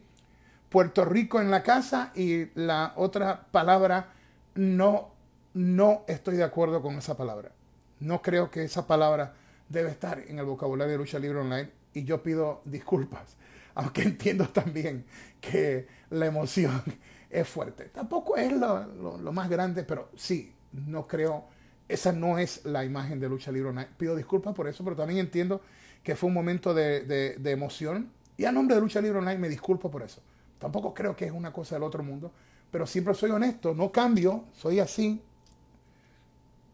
Puerto 0.69 1.03
Rico 1.03 1.41
en 1.41 1.51
la 1.51 1.61
casa 1.61 2.13
y 2.15 2.45
la 2.55 2.93
otra 2.95 3.45
palabra 3.51 4.13
no 4.55 5.10
no 5.53 6.03
estoy 6.07 6.37
de 6.37 6.43
acuerdo 6.43 6.81
con 6.81 6.95
esa 6.95 7.17
palabra. 7.17 7.51
No 7.99 8.21
creo 8.21 8.49
que 8.49 8.63
esa 8.63 8.87
palabra 8.87 9.33
debe 9.69 9.91
estar 9.91 10.19
en 10.19 10.39
el 10.39 10.45
vocabulario 10.45 10.93
de 10.93 10.97
lucha 10.97 11.19
libre 11.19 11.39
online 11.39 11.69
y 11.93 12.03
yo 12.03 12.23
pido 12.23 12.61
disculpas, 12.65 13.37
aunque 13.75 14.03
entiendo 14.03 14.47
también 14.49 15.05
que 15.39 15.87
la 16.09 16.25
emoción 16.25 16.81
es 17.29 17.47
fuerte. 17.47 17.85
Tampoco 17.85 18.37
es 18.37 18.51
lo, 18.51 19.31
más 19.31 19.49
grande, 19.49 19.83
pero 19.83 20.09
sí, 20.15 20.53
no 20.71 21.07
creo, 21.07 21.45
esa 21.87 22.11
no 22.11 22.37
es 22.37 22.65
la 22.65 22.83
imagen 22.83 23.19
de 23.19 23.29
lucha 23.29 23.51
libre 23.51 23.69
online. 23.69 23.89
Pido 23.97 24.15
disculpas 24.15 24.53
por 24.53 24.67
eso, 24.67 24.83
pero 24.83 24.95
también 24.95 25.19
entiendo 25.19 25.61
que 26.03 26.15
fue 26.15 26.27
un 26.27 26.33
momento 26.33 26.73
de, 26.73 27.01
de 27.37 27.51
emoción 27.51 28.11
y 28.37 28.45
a 28.45 28.51
nombre 28.51 28.75
de 28.75 28.81
lucha 28.81 29.01
libre 29.01 29.19
online 29.19 29.37
me 29.37 29.49
disculpo 29.49 29.91
por 29.91 30.01
eso. 30.01 30.21
Tampoco 30.57 30.93
creo 30.93 31.15
que 31.15 31.25
es 31.25 31.31
una 31.31 31.51
cosa 31.51 31.75
del 31.75 31.83
otro 31.83 32.03
mundo, 32.03 32.31
pero 32.71 32.87
siempre 32.87 33.13
soy 33.13 33.31
honesto, 33.31 33.73
no 33.73 33.91
cambio, 33.91 34.45
soy 34.53 34.79
así. 34.79 35.21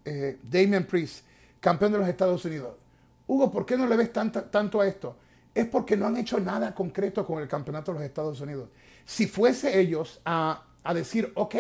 Eh, 0.10 0.40
Damian 0.42 0.86
Priest, 0.86 1.26
campeón 1.60 1.92
de 1.92 1.98
los 1.98 2.08
Estados 2.08 2.46
Unidos. 2.46 2.76
Hugo, 3.28 3.52
¿por 3.52 3.66
qué 3.66 3.76
no 3.76 3.86
le 3.86 3.98
ves 3.98 4.14
tanto 4.14 4.80
a 4.80 4.88
esto? 4.88 5.18
Es 5.54 5.66
porque 5.66 5.98
no 5.98 6.08
han 6.08 6.16
hecho 6.16 6.40
nada 6.40 6.74
concreto 6.74 7.26
con 7.26 7.42
el 7.42 7.48
campeonato 7.50 7.92
de 7.92 8.00
los 8.00 8.08
Estados 8.08 8.40
Unidos. 8.40 8.70
Si 9.06 9.28
fuese 9.28 9.78
ellos 9.78 10.22
a, 10.24 10.64
decir, 10.94 11.30
ok, 11.36 11.56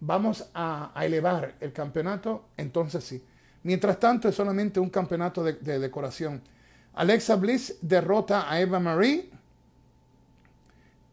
vamos 0.00 0.48
a, 0.54 0.92
elevar 1.02 1.54
el 1.60 1.72
campeonato, 1.74 2.46
entonces 2.56 3.04
sí. 3.04 3.22
Mientras 3.62 4.00
tanto, 4.00 4.26
es 4.26 4.34
solamente 4.34 4.80
un 4.80 4.88
campeonato 4.88 5.44
de, 5.44 5.54
de 5.54 5.78
decoración. 5.78 6.40
Alexa 6.94 7.36
Bliss 7.36 7.76
derrota 7.82 8.50
a 8.50 8.58
Eva 8.58 8.80
Marie 8.80 9.30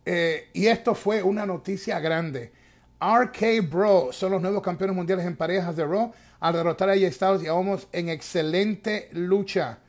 eh, 0.06 0.50
y 0.54 0.68
esto 0.68 0.96
fue 0.96 1.22
una 1.22 1.46
noticia 1.46 2.00
grande. 2.00 2.52
RK 3.02 3.68
Bro 3.68 4.14
son 4.14 4.32
los 4.32 4.42
nuevos 4.42 4.62
campeones 4.62 4.96
mundiales 4.96 5.26
en 5.26 5.36
parejas 5.36 5.76
de 5.76 5.86
Raw 5.86 6.14
al 6.40 6.54
derrotar 6.54 6.90
a 6.90 6.94
AJ 6.94 7.12
Styles 7.12 7.44
y 7.44 7.48
a 7.48 7.54
en 7.92 8.10
excelente 8.10 9.10
lucha. 9.14 9.80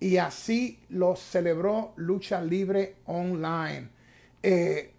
Y 0.00 0.16
así 0.18 0.80
lo 0.90 1.16
celebró 1.16 1.92
Lucha 1.96 2.42
Libre 2.42 2.96
Online. 3.06 3.88
Eh, 4.42 4.92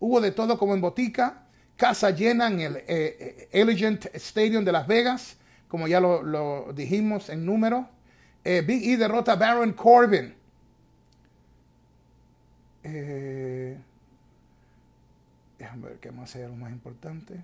hubo 0.00 0.20
de 0.20 0.32
todo 0.32 0.58
como 0.58 0.74
en 0.74 0.80
botica. 0.80 1.42
Casa 1.76 2.10
llena 2.10 2.46
en 2.46 2.60
el 2.60 2.76
eh, 2.86 3.48
Elegant 3.50 4.06
Stadium 4.14 4.64
de 4.64 4.72
Las 4.72 4.86
Vegas, 4.86 5.36
como 5.66 5.88
ya 5.88 5.98
lo, 5.98 6.72
dijimos 6.72 7.30
en 7.30 7.44
número. 7.44 7.88
Big 8.44 8.90
E 8.90 8.96
derrota 8.96 9.32
a 9.32 9.36
Baron 9.36 9.72
Corbin. 9.72 10.34
Eh, 12.84 13.78
déjame 15.74 15.88
ver 15.88 15.98
qué 15.98 16.12
más 16.12 16.34
es 16.36 16.48
lo 16.48 16.56
más 16.56 16.70
importante. 16.70 17.42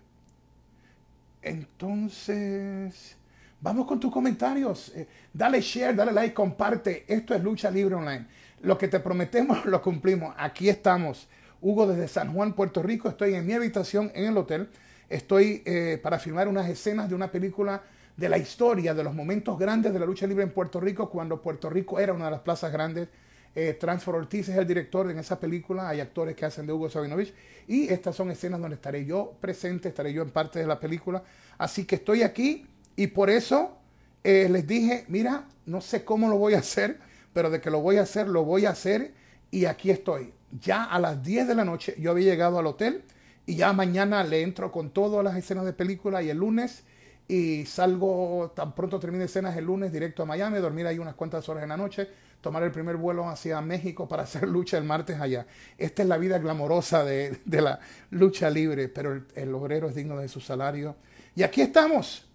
Entonces, 1.43 3.17
vamos 3.61 3.87
con 3.87 3.99
tus 3.99 4.13
comentarios. 4.13 4.93
Eh, 4.95 5.09
dale 5.33 5.61
share, 5.61 5.97
dale 5.97 6.13
like, 6.13 6.35
comparte. 6.35 7.05
Esto 7.09 7.35
es 7.35 7.43
Lucha 7.43 7.71
Libre 7.71 7.97
Online. 7.97 8.27
Lo 8.63 8.79
que 8.79 8.89
te 8.89 9.01
prometemos 9.01 9.65
lo 9.67 9.83
cumplimos. 9.83 10.35
Aquí 10.39 10.69
estamos. 10.69 11.29
Hugo 11.61 11.87
desde 11.87 12.09
San 12.09 12.33
Juan, 12.33 12.53
Puerto 12.53 12.83
Rico. 12.83 13.09
Estoy 13.09 13.35
en 13.35 13.47
mi 13.47 13.53
habitación 13.53 14.13
en 14.15 14.27
el 14.27 14.37
hotel. 14.37 14.69
Estoy 15.09 15.63
eh, 15.65 15.99
para 16.01 16.19
filmar 16.19 16.47
unas 16.47 16.69
escenas 16.69 17.09
de 17.09 17.15
una 17.17 17.33
película 17.33 17.83
de 18.17 18.29
la 18.29 18.39
historia, 18.39 18.95
de 18.95 19.03
los 19.03 19.15
momentos 19.15 19.59
grandes 19.59 19.93
de 19.93 19.99
la 19.99 20.07
lucha 20.07 20.27
libre 20.27 20.45
en 20.45 20.53
Puerto 20.53 20.79
Rico, 20.79 21.11
cuando 21.11 21.41
Puerto 21.43 21.69
Rico 21.69 21.99
era 21.99 22.13
una 22.13 22.27
de 22.27 22.31
las 22.33 22.41
plazas 22.41 22.71
grandes 22.71 23.09
eh, 23.55 23.77
Transfer 23.79 24.15
Ortiz 24.15 24.49
es 24.49 24.57
el 24.57 24.67
director 24.67 25.11
en 25.11 25.19
esa 25.19 25.39
película. 25.41 25.89
Hay 25.89 26.01
actores 26.01 26.37
que 26.37 26.47
hacen 26.47 26.67
de 26.67 26.73
Hugo 26.73 26.89
Sabinovich. 26.89 27.35
Y 27.67 27.89
estas 27.89 28.15
son 28.15 28.31
escenas 28.31 28.61
donde 28.61 28.77
estaré 28.77 29.05
yo 29.05 29.35
presente, 29.41 29.89
estaré 29.89 30.13
yo 30.13 30.23
en 30.23 30.31
parte 30.31 30.61
de 30.61 30.67
la 30.67 30.79
película. 30.79 31.23
Así 31.59 31.85
que 31.85 31.97
estoy 31.97 32.23
aquí 32.23 32.67
y 32.97 33.09
por 33.09 33.31
eso 33.31 33.77
eh, 34.23 34.49
les 34.51 34.67
dije, 34.67 35.05
mira, 35.09 35.47
no 35.67 35.81
sé 35.81 36.05
cómo 36.05 36.29
lo 36.29 36.37
voy 36.37 36.55
a 36.55 36.59
hacer, 36.59 36.99
pero 37.33 37.51
de 37.51 37.61
que 37.61 37.71
lo 37.71 37.81
voy 37.81 37.97
a 37.97 38.03
hacer, 38.03 38.29
lo 38.29 38.45
voy 38.45 38.67
a 38.67 38.71
hacer. 38.71 39.13
Y 39.51 39.65
aquí 39.65 39.91
estoy. 39.91 40.33
Ya 40.61 40.85
a 40.85 40.99
las 40.99 41.23
10 41.23 41.49
de 41.49 41.55
la 41.55 41.65
noche 41.65 41.95
yo 41.99 42.13
había 42.13 42.31
llegado 42.31 42.59
al 42.59 42.67
hotel 42.67 43.03
y 43.47 43.57
ya 43.57 43.73
mañana 43.73 44.23
le 44.23 44.43
entro 44.43 44.71
con 44.71 44.91
todas 44.91 45.25
las 45.25 45.37
escenas 45.37 45.65
de 45.65 45.73
película 45.73 46.23
y 46.23 46.31
el 46.31 46.39
lunes 46.39 46.85
y 47.29 47.65
salgo, 47.67 48.53
tan 48.57 48.75
pronto 48.75 48.99
termine 48.99 49.25
escenas 49.25 49.57
el 49.57 49.65
lunes 49.65 49.93
directo 49.93 50.25
a 50.25 50.27
Miami, 50.27 50.59
dormir 50.59 50.87
ahí 50.87 50.99
unas 50.99 51.15
cuantas 51.15 51.49
horas 51.49 51.63
en 51.63 51.69
la 51.69 51.77
noche 51.77 52.09
tomar 52.41 52.63
el 52.63 52.71
primer 52.71 52.97
vuelo 52.97 53.29
hacia 53.29 53.61
México 53.61 54.09
para 54.09 54.23
hacer 54.23 54.49
lucha 54.49 54.79
el 54.79 54.85
martes 54.85 55.21
allá. 55.21 55.47
Esta 55.77 56.03
es 56.03 56.09
la 56.09 56.19
vida 56.19 56.39
glamorosa 56.39 57.05
de, 57.05 57.39
la 57.47 57.81
lucha 58.11 58.51
libre, 58.51 58.89
pero 58.89 59.23
el, 59.35 59.55
obrero 59.55 59.89
es 59.89 59.95
digno 59.95 60.19
de 60.19 60.29
su 60.29 60.41
salario. 60.41 60.97
Y 61.35 61.43
aquí 61.43 61.61
estamos. 61.61 62.27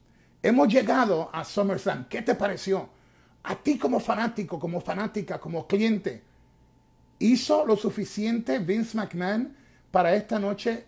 Hemos 0.42 0.68
llegado 0.68 1.30
a 1.34 1.44
SummerSlam. 1.44 2.08
¿Qué 2.08 2.22
te 2.22 2.36
pareció? 2.36 2.90
A 3.44 3.56
ti 3.56 3.78
como 3.78 4.00
fanático, 4.00 4.60
como 4.60 4.80
fanática, 4.82 5.40
como 5.40 5.68
cliente, 5.68 6.24
¿hizo 7.20 7.66
lo 7.66 7.76
suficiente 7.76 8.60
Vince 8.60 8.98
McMahon 8.98 9.56
para 9.92 10.16
esta 10.16 10.40
noche 10.40 10.86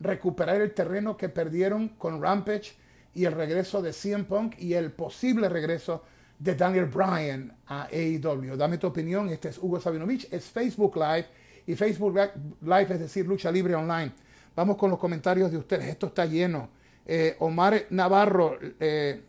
recuperar 0.00 0.60
el 0.60 0.72
terreno 0.72 1.16
que 1.16 1.28
perdieron 1.28 1.88
con 1.90 2.22
Rampage 2.22 2.74
y 3.14 3.24
el 3.24 3.32
regreso 3.32 3.82
de 3.82 3.92
CM 3.92 4.24
Punk 4.24 4.58
y 4.58 4.74
el 4.74 4.92
posible 4.92 5.48
regreso 5.48 5.96
de 5.96 6.19
Daniel 6.40 6.86
Bryan 6.86 7.54
a 7.66 7.88
AEW. 7.92 8.56
Dame 8.56 8.78
tu 8.78 8.86
opinión. 8.86 9.28
Este 9.28 9.50
es 9.50 9.58
Hugo 9.58 9.78
Sabinovich. 9.80 10.26
Es 10.32 10.46
Facebook 10.46 10.96
Live. 10.96 11.26
Y 11.66 11.76
Facebook 11.76 12.18
Live 12.62 12.94
es 12.94 13.00
decir, 13.00 13.26
lucha 13.26 13.52
libre 13.52 13.74
online. 13.74 14.12
Vamos 14.56 14.76
con 14.76 14.90
los 14.90 14.98
comentarios 14.98 15.50
de 15.50 15.58
ustedes. 15.58 15.86
Esto 15.86 16.06
está 16.06 16.24
lleno. 16.24 16.70
Eh, 17.06 17.36
Omar 17.40 17.86
Navarro 17.90 18.58
eh, 18.78 19.20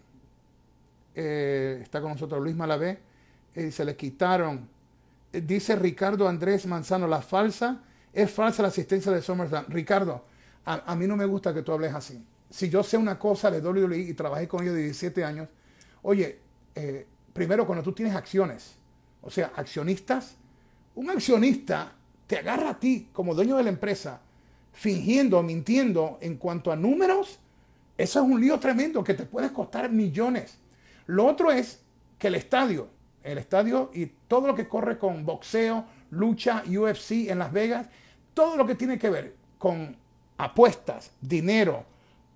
eh, 1.14 1.80
está 1.84 2.02
con 2.02 2.12
nosotros. 2.12 2.42
Luis 2.42 2.56
Malavé. 2.56 3.00
se 3.54 3.84
le 3.84 3.96
quitaron. 3.96 4.70
dice 5.32 5.76
Ricardo 5.76 6.28
Andrés 6.28 6.66
Manzano. 6.66 7.08
La 7.08 7.22
falsa. 7.22 7.84
Es 8.14 8.32
falsa 8.32 8.62
la 8.62 8.70
asistencia 8.70 9.12
de 9.12 9.22
SummerSlam. 9.22 9.66
Ricardo, 9.70 10.26
a, 10.66 10.96
mí 10.96 11.08
no 11.08 11.16
me 11.16 11.26
gusta 11.26 11.54
que 11.54 11.62
tú 11.62 11.72
hables 11.72 11.94
así. 11.94 12.24
Si 12.50 12.70
yo 12.70 12.84
sé 12.84 12.98
una 12.98 13.18
cosa 13.18 13.50
de 13.50 13.62
WWE 13.62 13.98
y 13.98 14.14
trabajé 14.14 14.48
con 14.48 14.64
ellos 14.64 14.76
de 14.76 14.84
17 14.84 15.24
años, 15.24 15.48
oye, 16.02 16.40
eh, 16.76 17.08
primero 17.34 17.66
cuando 17.66 17.84
tú 17.84 17.94
tienes 17.94 18.16
acciones, 18.16 18.76
o 19.22 19.30
sea, 19.30 19.52
accionistas, 19.56 20.36
un 20.96 21.10
accionista 21.10 21.94
te 22.28 22.38
agarra 22.38 22.72
a 22.72 22.80
ti 22.80 23.10
como 23.14 23.36
dueño 23.36 23.58
de 23.58 23.64
la 23.64 23.70
empresa 23.70 24.22
fingiendo, 24.74 25.44
mintiendo 25.44 26.18
en 26.22 26.38
cuanto 26.38 26.72
a 26.72 26.76
números, 26.76 27.40
eso 27.98 28.20
es 28.20 28.26
un 28.26 28.40
lío 28.40 28.60
tremendo 28.60 29.04
que 29.04 29.14
te 29.14 29.26
puede 29.26 29.52
costar 29.52 29.92
millones. 29.92 30.58
Lo 31.08 31.26
otro 31.26 31.52
es 31.52 31.82
que 32.18 32.28
el 32.28 32.36
estadio, 32.36 32.88
el 33.24 33.38
estadio 33.38 33.92
y 33.94 34.08
todo 34.28 34.48
lo 34.48 34.56
que 34.56 34.68
corre 34.68 34.98
con 34.98 35.26
boxeo, 35.26 35.86
lucha, 36.12 36.64
UFC 36.68 37.30
en 37.30 37.40
Las 37.40 37.52
Vegas, 37.52 37.88
todo 38.34 38.56
lo 38.56 38.66
que 38.66 38.76
tiene 38.76 38.98
que 38.98 39.10
ver 39.10 39.36
con 39.58 39.96
apuestas, 40.38 41.12
dinero, 41.22 41.86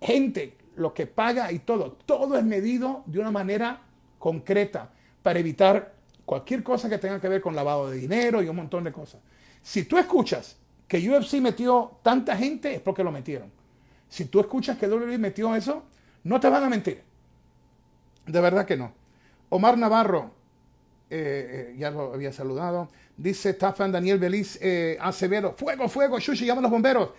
gente, 0.01 0.58
lo 0.75 0.94
que 0.94 1.08
paga 1.08 1.51
y 1.51 1.60
todo, 1.60 1.94
todo 2.06 2.38
es 2.38 2.44
medido 2.44 3.04
de 3.06 3.20
una 3.20 3.32
manera 3.32 3.82
concreta 4.25 4.89
para 5.22 5.38
evitar 5.38 5.94
cualquier 6.25 6.63
cosa 6.63 6.89
que 6.89 6.98
tenga 6.98 7.22
que 7.22 7.29
ver 7.29 7.41
con 7.41 7.55
lavado 7.55 7.91
de 7.91 7.98
dinero 7.98 8.41
y 8.41 8.48
un 8.48 8.55
montón 8.55 8.84
de 8.84 8.91
cosas. 8.91 9.22
Si 9.62 9.84
tú 9.84 10.00
escuchas 10.00 10.58
que 10.88 10.98
UFC 10.98 11.34
metió 11.36 12.00
tanta 12.01 12.36
gente, 12.36 12.74
es 12.74 12.82
porque 12.82 13.03
lo 13.03 13.12
metieron. 13.12 13.51
Si 14.10 14.25
tú 14.25 14.39
escuchas 14.39 14.79
que 14.79 14.88
WWE 14.88 15.20
metió 15.20 15.55
eso, 15.55 15.84
no 16.24 16.39
te 16.39 16.50
van 16.50 16.63
a 16.63 16.70
mentir. 16.72 17.03
De 18.25 18.41
verdad 18.41 18.65
que 18.65 18.75
no. 18.75 18.94
Omar 19.50 19.77
Navarro, 19.77 20.32
eh, 21.12 21.74
eh, 21.74 21.75
ya 21.77 21.91
lo 21.91 22.12
había 22.12 22.34
saludado. 22.34 22.89
Dice 23.15 23.53
Tafan 23.53 23.91
Daniel 23.91 24.17
Beliz 24.17 24.58
eh, 24.60 24.98
Acevedo, 25.00 25.53
fuego, 25.55 25.88
fuego, 25.88 26.17
Shushi, 26.17 26.48
llama 26.48 26.62
a 26.62 26.63
los 26.63 26.72
bomberos. 26.72 27.10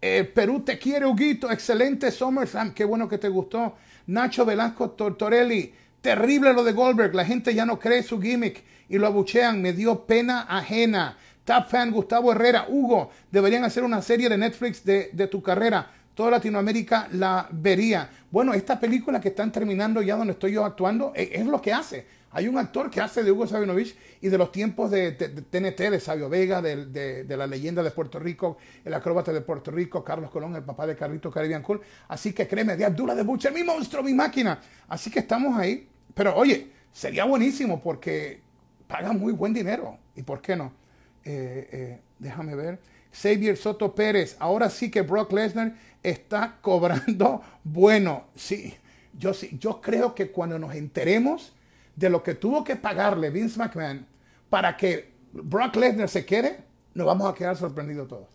Perú 0.00 0.60
te 0.60 0.78
quiere, 0.78 1.06
Huguito, 1.06 1.50
excelente 1.50 2.10
SummerSlam, 2.10 2.72
qué 2.72 2.84
bueno 2.84 3.06
que 3.06 3.18
te 3.18 3.28
gustó. 3.28 3.74
Nacho 4.06 4.44
Velasco 4.44 4.90
Tortorelli, 4.90 5.72
Terrible 6.04 6.52
lo 6.52 6.64
de 6.64 6.72
Goldberg. 6.72 7.14
La 7.14 7.24
gente 7.24 7.54
ya 7.54 7.64
no 7.64 7.78
cree 7.78 8.02
su 8.02 8.20
gimmick 8.20 8.62
y 8.90 8.98
lo 8.98 9.06
abuchean. 9.06 9.62
Me 9.62 9.72
dio 9.72 10.04
pena 10.04 10.42
ajena. 10.42 11.16
Top 11.46 11.66
fan 11.70 11.90
Gustavo 11.90 12.30
Herrera. 12.30 12.66
Hugo, 12.68 13.10
deberían 13.30 13.64
hacer 13.64 13.84
una 13.84 14.02
serie 14.02 14.28
de 14.28 14.36
Netflix 14.36 14.84
de, 14.84 15.28
tu 15.30 15.42
carrera. 15.42 15.90
Toda 16.12 16.32
Latinoamérica 16.32 17.08
la 17.12 17.48
vería. 17.50 18.10
Bueno, 18.30 18.52
esta 18.52 18.78
película 18.78 19.18
que 19.18 19.28
están 19.28 19.50
terminando 19.50 20.02
ya 20.02 20.16
donde 20.16 20.34
estoy 20.34 20.52
yo 20.52 20.66
actuando 20.66 21.12
es, 21.16 21.30
es 21.32 21.46
lo 21.46 21.62
que 21.62 21.72
hace. 21.72 22.06
Hay 22.32 22.48
un 22.48 22.58
actor 22.58 22.90
que 22.90 23.00
hace 23.00 23.22
de 23.22 23.32
Hugo 23.32 23.46
Sabinovich 23.46 23.96
y 24.20 24.28
de 24.28 24.36
los 24.36 24.52
tiempos 24.52 24.90
de, 24.90 25.12
TNT, 25.12 25.90
de 25.90 26.00
Sabio 26.00 26.28
Vega, 26.28 26.60
de, 26.60 27.24
la 27.30 27.46
leyenda 27.46 27.82
de 27.82 27.90
Puerto 27.92 28.18
Rico, 28.18 28.58
el 28.84 28.92
acróbata 28.92 29.32
de 29.32 29.40
Puerto 29.40 29.70
Rico, 29.70 30.04
Carlos 30.04 30.30
Colón, 30.30 30.54
el 30.54 30.64
papá 30.64 30.86
de 30.86 30.96
Carlito 30.96 31.30
Caribbean 31.30 31.62
Cool. 31.62 31.80
Así 32.08 32.34
que 32.34 32.46
créeme, 32.46 32.76
de 32.76 32.84
Abdullah 32.84 33.14
de 33.14 33.22
Butcher, 33.22 33.54
mi 33.54 33.62
monstruo, 33.62 34.02
mi 34.02 34.12
máquina. 34.12 34.60
Así 34.88 35.10
que 35.10 35.20
estamos 35.20 35.56
ahí. 35.56 35.88
Pero 36.14 36.34
oye, 36.36 36.70
sería 36.92 37.24
buenísimo 37.24 37.82
porque 37.82 38.40
paga 38.86 39.12
muy 39.12 39.32
buen 39.32 39.52
dinero. 39.52 39.98
¿Y 40.16 40.22
por 40.22 40.40
qué 40.40 40.56
no? 40.56 40.72
Eh, 41.24 41.68
eh, 41.72 42.00
déjame 42.18 42.54
ver. 42.54 42.78
Xavier 43.12 43.56
Soto 43.56 43.94
Pérez, 43.94 44.36
ahora 44.38 44.68
sí 44.70 44.90
que 44.90 45.02
Brock 45.02 45.32
Lesnar 45.32 45.74
está 46.02 46.58
cobrando 46.62 47.42
bueno. 47.62 48.24
Sí, 48.34 48.74
yo 49.16 49.34
sí, 49.34 49.56
yo 49.58 49.80
creo 49.80 50.14
que 50.14 50.30
cuando 50.30 50.58
nos 50.58 50.74
enteremos 50.74 51.54
de 51.96 52.10
lo 52.10 52.22
que 52.22 52.34
tuvo 52.34 52.64
que 52.64 52.76
pagarle 52.76 53.30
Vince 53.30 53.58
McMahon 53.58 54.06
para 54.50 54.76
que 54.76 55.12
Brock 55.32 55.76
Lesnar 55.76 56.08
se 56.08 56.24
quede, 56.24 56.58
nos 56.94 57.06
vamos 57.06 57.30
a 57.30 57.34
quedar 57.34 57.56
sorprendidos 57.56 58.08
todos. 58.08 58.28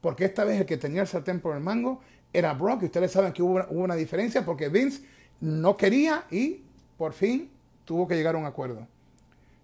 Porque 0.00 0.24
esta 0.24 0.44
vez 0.44 0.60
el 0.60 0.66
que 0.66 0.76
tenía 0.76 1.02
el 1.02 1.08
sartén 1.08 1.40
por 1.40 1.54
el 1.54 1.62
mango 1.62 2.00
era 2.32 2.52
Brock 2.54 2.82
y 2.82 2.86
ustedes 2.86 3.12
saben 3.12 3.32
que 3.32 3.42
hubo, 3.42 3.64
una 3.70 3.94
diferencia 3.94 4.44
porque 4.44 4.68
Vince 4.68 5.02
no 5.40 5.76
quería 5.76 6.24
y 6.30 6.62
por 7.00 7.14
fin 7.14 7.50
tuvo 7.86 8.06
que 8.06 8.14
llegar 8.14 8.34
a 8.34 8.38
un 8.38 8.44
acuerdo. 8.44 8.86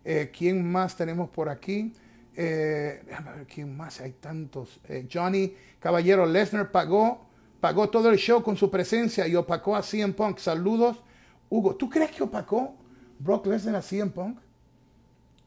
Eh, 0.07 0.33
¿Quién 0.35 0.73
más 0.73 0.97
tenemos 0.97 1.29
por 1.29 1.51
aquí? 1.51 1.93
Eh, 2.35 3.05
quién 3.53 3.77
más, 3.77 4.01
hay 4.01 4.13
tantos. 4.13 4.81
Eh, 4.89 5.07
Johnny 5.13 5.55
Caballero 5.79 6.25
Lesnar 6.25 6.73
pagó, 6.73 7.27
pagó 7.61 7.91
todo 7.91 8.09
el 8.09 8.17
show 8.17 8.43
con 8.43 8.57
su 8.57 8.71
presencia 8.71 9.29
y 9.29 9.37
opacó 9.37 9.77
a 9.77 9.83
CM 9.83 10.15
Punk. 10.15 10.39
Saludos, 10.39 11.03
Hugo. 11.51 11.77
¿Tú 11.77 11.91
crees 11.91 12.11
que 12.11 12.23
opacó 12.23 12.75
Brock 13.19 13.49
Lesnar 13.49 13.77
a 13.77 13.83
CM 13.83 14.13
Punk. 14.13 14.39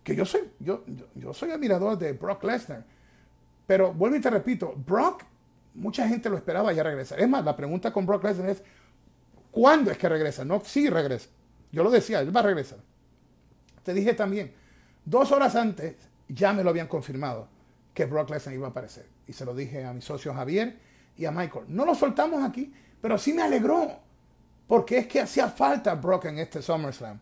Que 0.04 0.16
yo 0.16 0.26
soy, 0.26 0.42
yo, 0.60 0.84
yo, 1.16 1.34
soy 1.34 1.50
admirador 1.50 1.98
de 1.98 2.14
Brock 2.14 2.44
Lesnar. 2.44 2.86
Pero 3.66 3.94
vuelvo 3.94 4.16
y 4.16 4.22
te 4.22 4.30
repito, 4.30 4.76
Brock, 4.86 5.24
mucha 5.74 6.08
gente 6.08 6.30
lo 6.30 6.38
esperaba 6.38 6.72
ya 6.72 6.84
regresar. 6.84 7.20
Es 7.20 7.28
más, 7.28 7.44
la 7.44 7.56
pregunta 7.56 7.92
con 7.92 8.06
Brock 8.06 8.26
Lesnar 8.26 8.52
es, 8.52 8.62
¿cuándo 9.50 9.90
es 9.90 9.98
que 9.98 10.08
regresa? 10.08 10.46
No, 10.46 10.62
sí 10.64 10.88
regresa. 10.88 11.30
Yo 11.72 11.84
lo 11.84 11.92
decía, 11.92 12.20
él 12.20 12.36
va 12.36 12.42
a 12.42 12.44
regresar. 12.44 12.80
Te 13.84 13.94
dije 13.94 14.14
también, 14.14 14.54
dos 15.06 15.32
horas 15.32 15.56
antes 15.56 15.96
ya 16.28 16.54
me 16.54 16.64
lo 16.64 16.70
habían 16.70 16.88
confirmado 16.88 17.48
que 17.94 18.06
Brock 18.06 18.30
Lesnar 18.30 18.56
iba 18.56 18.68
a 18.68 18.70
aparecer. 18.72 19.08
Y 19.28 19.34
se 19.34 19.46
lo 19.46 19.56
dije 19.56 19.86
a 19.86 19.94
mi 19.94 20.02
socio 20.02 20.34
Javier 20.34 20.78
y 21.18 21.26
a 21.26 21.32
Michael. 21.32 21.66
No 21.68 21.86
lo 21.86 21.96
soltamos 21.96 22.44
aquí, 22.44 22.74
pero 23.02 23.18
sí 23.18 23.34
me 23.34 23.44
alegró. 23.44 24.00
Porque 24.68 25.00
es 25.00 25.08
que 25.08 25.22
hacía 25.22 25.48
falta 25.50 25.96
Brock 25.96 26.26
en 26.26 26.40
este 26.40 26.62
SummerSlam 26.62 27.20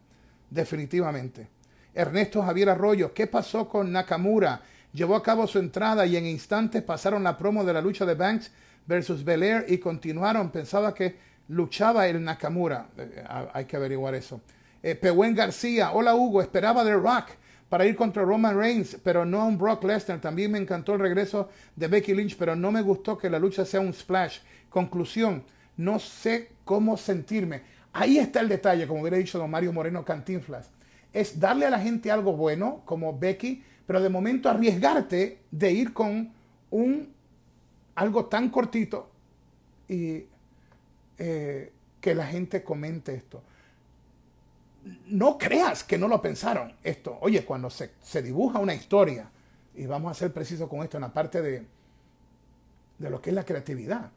definitivamente. 0.49 1.47
Ernesto 1.93 2.43
Javier 2.43 2.69
Arroyo, 2.69 3.13
¿qué 3.13 3.27
pasó 3.27 3.67
con 3.67 3.91
Nakamura? 3.91 4.61
Llevó 4.93 5.15
a 5.15 5.23
cabo 5.23 5.47
su 5.47 5.59
entrada 5.59 6.05
y 6.05 6.15
en 6.15 6.25
instantes 6.25 6.83
pasaron 6.83 7.23
la 7.23 7.37
promo 7.37 7.63
de 7.63 7.73
la 7.73 7.81
lucha 7.81 8.05
de 8.05 8.15
Banks 8.15 8.51
versus 8.85 9.23
Belair 9.23 9.65
y 9.67 9.77
continuaron. 9.79 10.51
Pensaba 10.51 10.93
que 10.93 11.17
luchaba 11.49 12.07
el 12.07 12.23
Nakamura. 12.23 12.87
Eh, 12.97 13.23
hay 13.53 13.65
que 13.65 13.77
averiguar 13.77 14.15
eso. 14.15 14.41
Eh, 14.83 14.99
García, 15.33 15.91
hola 15.91 16.15
Hugo, 16.15 16.41
esperaba 16.41 16.83
The 16.83 16.93
Rock 16.93 17.29
para 17.69 17.85
ir 17.85 17.95
contra 17.95 18.23
Roman 18.23 18.57
Reigns, 18.57 18.97
pero 19.03 19.25
no 19.25 19.45
un 19.45 19.57
Brock 19.57 19.83
Lesnar. 19.83 20.21
También 20.21 20.51
me 20.51 20.59
encantó 20.59 20.93
el 20.93 20.99
regreso 20.99 21.49
de 21.75 21.87
Becky 21.87 22.13
Lynch, 22.13 22.37
pero 22.37 22.55
no 22.55 22.71
me 22.71 22.81
gustó 22.81 23.17
que 23.17 23.29
la 23.29 23.39
lucha 23.39 23.65
sea 23.65 23.81
un 23.81 23.93
splash. 23.93 24.39
Conclusión, 24.69 25.43
no 25.75 25.99
sé 25.99 26.51
cómo 26.63 26.95
sentirme. 26.97 27.61
Ahí 27.93 28.17
está 28.17 28.39
el 28.39 28.49
detalle, 28.49 28.87
como 28.87 29.01
hubiera 29.01 29.17
dicho 29.17 29.37
don 29.37 29.49
Mario 29.49 29.73
Moreno 29.73 30.05
Cantinflas. 30.05 30.69
Es 31.11 31.39
darle 31.39 31.65
a 31.65 31.69
la 31.69 31.79
gente 31.79 32.11
algo 32.11 32.33
bueno, 32.33 32.81
como 32.85 33.17
Becky, 33.17 33.63
pero 33.85 34.01
de 34.01 34.09
momento 34.09 34.49
arriesgarte 34.49 35.39
de 35.49 35.71
ir 35.71 35.93
con 35.93 36.31
un 36.69 37.13
algo 37.95 38.25
tan 38.25 38.49
cortito 38.49 39.09
y 39.89 40.25
eh, 41.17 41.73
que 41.99 42.15
la 42.15 42.25
gente 42.27 42.63
comente 42.63 43.13
esto. 43.15 43.41
No 45.07 45.37
creas 45.37 45.83
que 45.83 45.97
no 45.97 46.07
lo 46.07 46.21
pensaron 46.21 46.73
esto. 46.83 47.17
Oye, 47.21 47.43
cuando 47.43 47.69
se, 47.69 47.91
se 48.01 48.21
dibuja 48.21 48.59
una 48.59 48.73
historia, 48.73 49.29
y 49.75 49.85
vamos 49.85 50.11
a 50.11 50.13
ser 50.13 50.33
precisos 50.33 50.69
con 50.69 50.81
esto 50.81 50.97
en 50.97 51.01
la 51.01 51.13
parte 51.13 51.41
de, 51.41 51.65
de 52.97 53.09
lo 53.09 53.21
que 53.21 53.29
es 53.29 53.35
la 53.35 53.45
creatividad, 53.45 54.09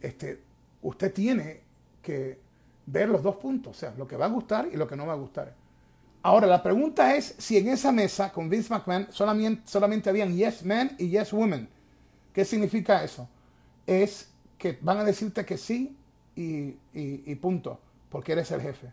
este, 0.00 0.40
usted 0.82 1.12
tiene 1.12 1.60
que 2.02 2.38
ver 2.86 3.08
los 3.08 3.22
dos 3.22 3.36
puntos, 3.36 3.76
o 3.76 3.80
sea, 3.80 3.94
lo 3.96 4.06
que 4.06 4.16
va 4.16 4.26
a 4.26 4.28
gustar 4.28 4.68
y 4.72 4.76
lo 4.76 4.86
que 4.86 4.96
no 4.96 5.06
va 5.06 5.14
a 5.14 5.16
gustar. 5.16 5.52
Ahora, 6.22 6.46
la 6.46 6.62
pregunta 6.62 7.14
es 7.14 7.34
si 7.38 7.56
en 7.56 7.68
esa 7.68 7.92
mesa 7.92 8.32
con 8.32 8.48
Vince 8.48 8.72
McMahon 8.72 9.08
solamente, 9.10 9.62
solamente 9.64 10.10
habían 10.10 10.34
yes 10.36 10.64
men 10.64 10.94
y 10.98 11.08
yes 11.08 11.32
women. 11.32 11.68
¿Qué 12.32 12.44
significa 12.44 13.02
eso? 13.02 13.28
Es 13.86 14.28
que 14.58 14.78
van 14.80 14.98
a 14.98 15.04
decirte 15.04 15.44
que 15.44 15.58
sí 15.58 15.96
y, 16.34 17.34
punto, 17.36 17.80
porque 18.10 18.32
eres 18.32 18.50
el 18.50 18.60
jefe. 18.60 18.92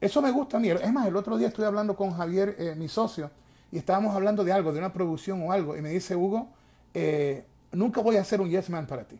Eso 0.00 0.20
me 0.20 0.30
gusta 0.30 0.56
a 0.56 0.60
mí. 0.60 0.68
Es 0.68 0.92
más, 0.92 1.06
el 1.06 1.16
otro 1.16 1.36
día 1.36 1.48
estoy 1.48 1.64
hablando 1.64 1.96
con 1.96 2.12
Javier, 2.12 2.56
eh, 2.58 2.74
mi 2.76 2.88
socio, 2.88 3.30
y 3.70 3.78
estábamos 3.78 4.14
hablando 4.14 4.44
de 4.44 4.52
algo, 4.52 4.72
de 4.72 4.78
una 4.78 4.92
producción 4.92 5.42
o 5.42 5.52
algo, 5.52 5.76
y 5.76 5.82
me 5.82 5.90
dice, 5.90 6.16
Hugo, 6.16 6.48
eh, 6.94 7.44
nunca 7.72 8.00
voy 8.00 8.16
a 8.16 8.24
ser 8.24 8.40
un 8.40 8.50
yes 8.50 8.68
man 8.70 8.86
para 8.86 9.04
ti. 9.04 9.18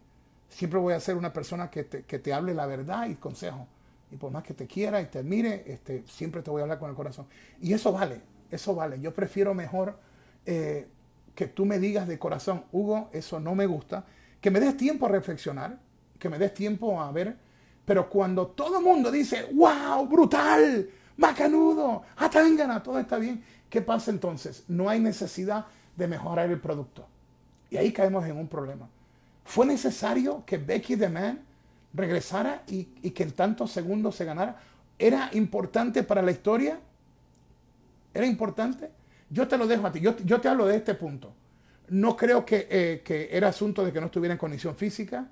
Siempre 0.48 0.78
voy 0.78 0.94
a 0.94 1.00
ser 1.00 1.16
una 1.16 1.32
persona 1.32 1.70
que 1.70 1.84
te, 1.84 2.02
que 2.02 2.18
te 2.18 2.32
hable 2.32 2.52
la 2.52 2.66
verdad 2.66 3.06
y 3.08 3.14
consejo 3.14 3.66
y 4.12 4.16
por 4.16 4.30
más 4.30 4.44
que 4.44 4.52
te 4.52 4.66
quiera 4.66 5.00
y 5.00 5.06
te 5.06 5.18
admire, 5.18 5.64
este, 5.66 6.04
siempre 6.06 6.42
te 6.42 6.50
voy 6.50 6.60
a 6.60 6.64
hablar 6.64 6.78
con 6.78 6.90
el 6.90 6.94
corazón. 6.94 7.26
Y 7.60 7.72
eso 7.72 7.92
vale, 7.92 8.20
eso 8.50 8.74
vale. 8.74 9.00
Yo 9.00 9.14
prefiero 9.14 9.54
mejor 9.54 9.98
eh, 10.44 10.86
que 11.34 11.46
tú 11.46 11.64
me 11.64 11.78
digas 11.78 12.06
de 12.06 12.18
corazón, 12.18 12.64
Hugo, 12.72 13.08
eso 13.12 13.40
no 13.40 13.54
me 13.54 13.64
gusta, 13.64 14.04
que 14.42 14.50
me 14.50 14.60
des 14.60 14.76
tiempo 14.76 15.06
a 15.06 15.08
reflexionar, 15.08 15.78
que 16.18 16.28
me 16.28 16.38
des 16.38 16.52
tiempo 16.52 17.00
a 17.00 17.10
ver, 17.10 17.34
pero 17.86 18.10
cuando 18.10 18.48
todo 18.48 18.78
el 18.78 18.84
mundo 18.84 19.10
dice, 19.10 19.48
wow, 19.54 20.06
brutal, 20.06 20.90
macanudo, 21.16 22.02
atángana, 22.16 22.82
todo 22.82 22.98
está 22.98 23.16
bien, 23.16 23.42
¿qué 23.70 23.80
pasa 23.80 24.10
entonces? 24.10 24.64
No 24.68 24.90
hay 24.90 25.00
necesidad 25.00 25.64
de 25.96 26.06
mejorar 26.06 26.50
el 26.50 26.60
producto. 26.60 27.06
Y 27.70 27.78
ahí 27.78 27.90
caemos 27.90 28.26
en 28.26 28.36
un 28.36 28.48
problema. 28.48 28.86
¿Fue 29.44 29.64
necesario 29.64 30.44
que 30.44 30.58
Becky 30.58 30.96
the 30.96 31.08
Man 31.08 31.40
regresara 31.94 32.62
y, 32.66 32.84
que 32.84 33.22
en 33.22 33.32
tantos 33.32 33.70
segundos 33.70 34.16
se 34.16 34.24
ganara. 34.24 34.56
¿Era 34.98 35.30
importante 35.32 36.02
para 36.02 36.22
la 36.22 36.30
historia? 36.30 36.78
¿Era 38.14 38.26
importante? 38.26 38.90
Yo 39.30 39.48
te 39.48 39.56
lo 39.56 39.66
dejo 39.66 39.86
a 39.86 39.92
ti, 39.92 40.00
yo, 40.00 40.14
te 40.14 40.48
hablo 40.48 40.66
de 40.66 40.76
este 40.76 40.94
punto. 40.94 41.32
No 41.92 42.16
creo 42.16 42.46
que, 42.46 42.66
eh, 42.70 43.02
que, 43.04 43.28
era 43.36 43.48
asunto 43.48 43.84
de 43.84 43.92
que 43.92 44.00
no 44.00 44.06
estuviera 44.06 44.32
en 44.32 44.38
condición 44.38 44.74
física. 44.74 45.28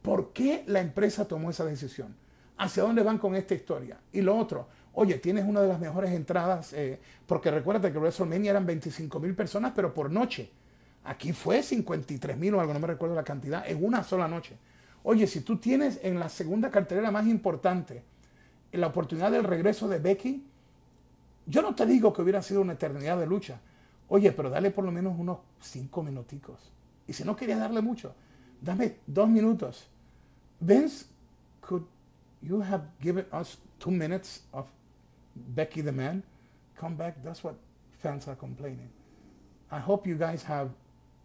¿Por 0.00 0.32
qué 0.32 0.62
la 0.68 0.80
empresa 0.80 1.26
tomó 1.26 1.50
esa 1.50 1.64
decisión? 1.64 2.14
¿Hacia 2.56 2.84
dónde 2.84 3.02
van 3.02 3.18
con 3.18 3.34
esta 3.34 3.56
historia? 3.56 3.98
Y 4.12 4.20
lo 4.20 4.36
otro, 4.36 4.68
oye, 4.94 5.18
tienes 5.18 5.44
una 5.44 5.60
de 5.60 5.66
las 5.66 5.80
mejores 5.80 6.12
entradas, 6.12 6.72
eh, 6.72 7.00
porque 7.26 7.50
recuérdate 7.50 7.90
que 7.90 7.98
WrestleMania 7.98 8.52
eran 8.52 8.64
25 8.64 9.18
mil 9.18 9.34
personas, 9.34 9.72
pero 9.74 9.92
por 9.92 10.08
noche. 10.08 10.48
Aquí 11.02 11.32
fue 11.32 11.64
53 11.64 12.36
mil 12.36 12.54
o 12.54 12.60
algo, 12.60 12.74
no 12.74 12.78
me 12.78 12.86
recuerdo 12.86 13.16
la 13.16 13.24
cantidad, 13.24 13.68
en 13.68 13.84
una 13.84 14.04
sola 14.04 14.28
noche. 14.28 14.56
Oye, 15.02 15.26
si 15.26 15.40
tú 15.40 15.56
tienes 15.56 15.98
en 16.04 16.20
la 16.20 16.28
segunda 16.28 16.70
cartelera 16.70 17.10
más 17.10 17.26
importante 17.26 18.04
la 18.70 18.86
oportunidad 18.86 19.32
del 19.32 19.42
regreso 19.42 19.88
de 19.88 19.98
Becky, 19.98 20.46
yo 21.44 21.60
no 21.60 21.74
te 21.74 21.86
digo 21.86 22.12
que 22.12 22.22
hubiera 22.22 22.40
sido 22.40 22.60
una 22.60 22.74
eternidad 22.74 23.18
de 23.18 23.26
lucha. 23.26 23.58
Oye, 24.08 24.32
pero 24.32 24.50
dale 24.50 24.70
por 24.70 24.84
lo 24.84 24.90
menos 24.90 25.18
unos 25.18 25.38
cinco 25.60 26.02
minuticos. 26.02 26.58
Y 27.06 27.12
si 27.12 27.24
no 27.24 27.36
querías 27.36 27.60
darle 27.60 27.82
mucho, 27.82 28.14
dame 28.60 28.96
dos 29.06 29.28
minutos. 29.28 29.86
Vince, 30.60 31.06
could 31.60 31.84
you 32.42 32.60
have 32.60 32.84
given 33.00 33.26
us 33.32 33.58
two 33.78 33.90
minutes 33.90 34.42
of 34.52 34.66
Becky 35.34 35.82
the 35.82 35.92
man? 35.92 36.22
Come 36.76 36.96
back. 36.96 37.22
That's 37.22 37.42
what 37.44 37.54
fans 38.02 38.28
are 38.28 38.36
complaining. 38.36 38.90
I 39.70 39.78
hope 39.78 40.06
you 40.06 40.16
guys 40.16 40.42
have 40.44 40.70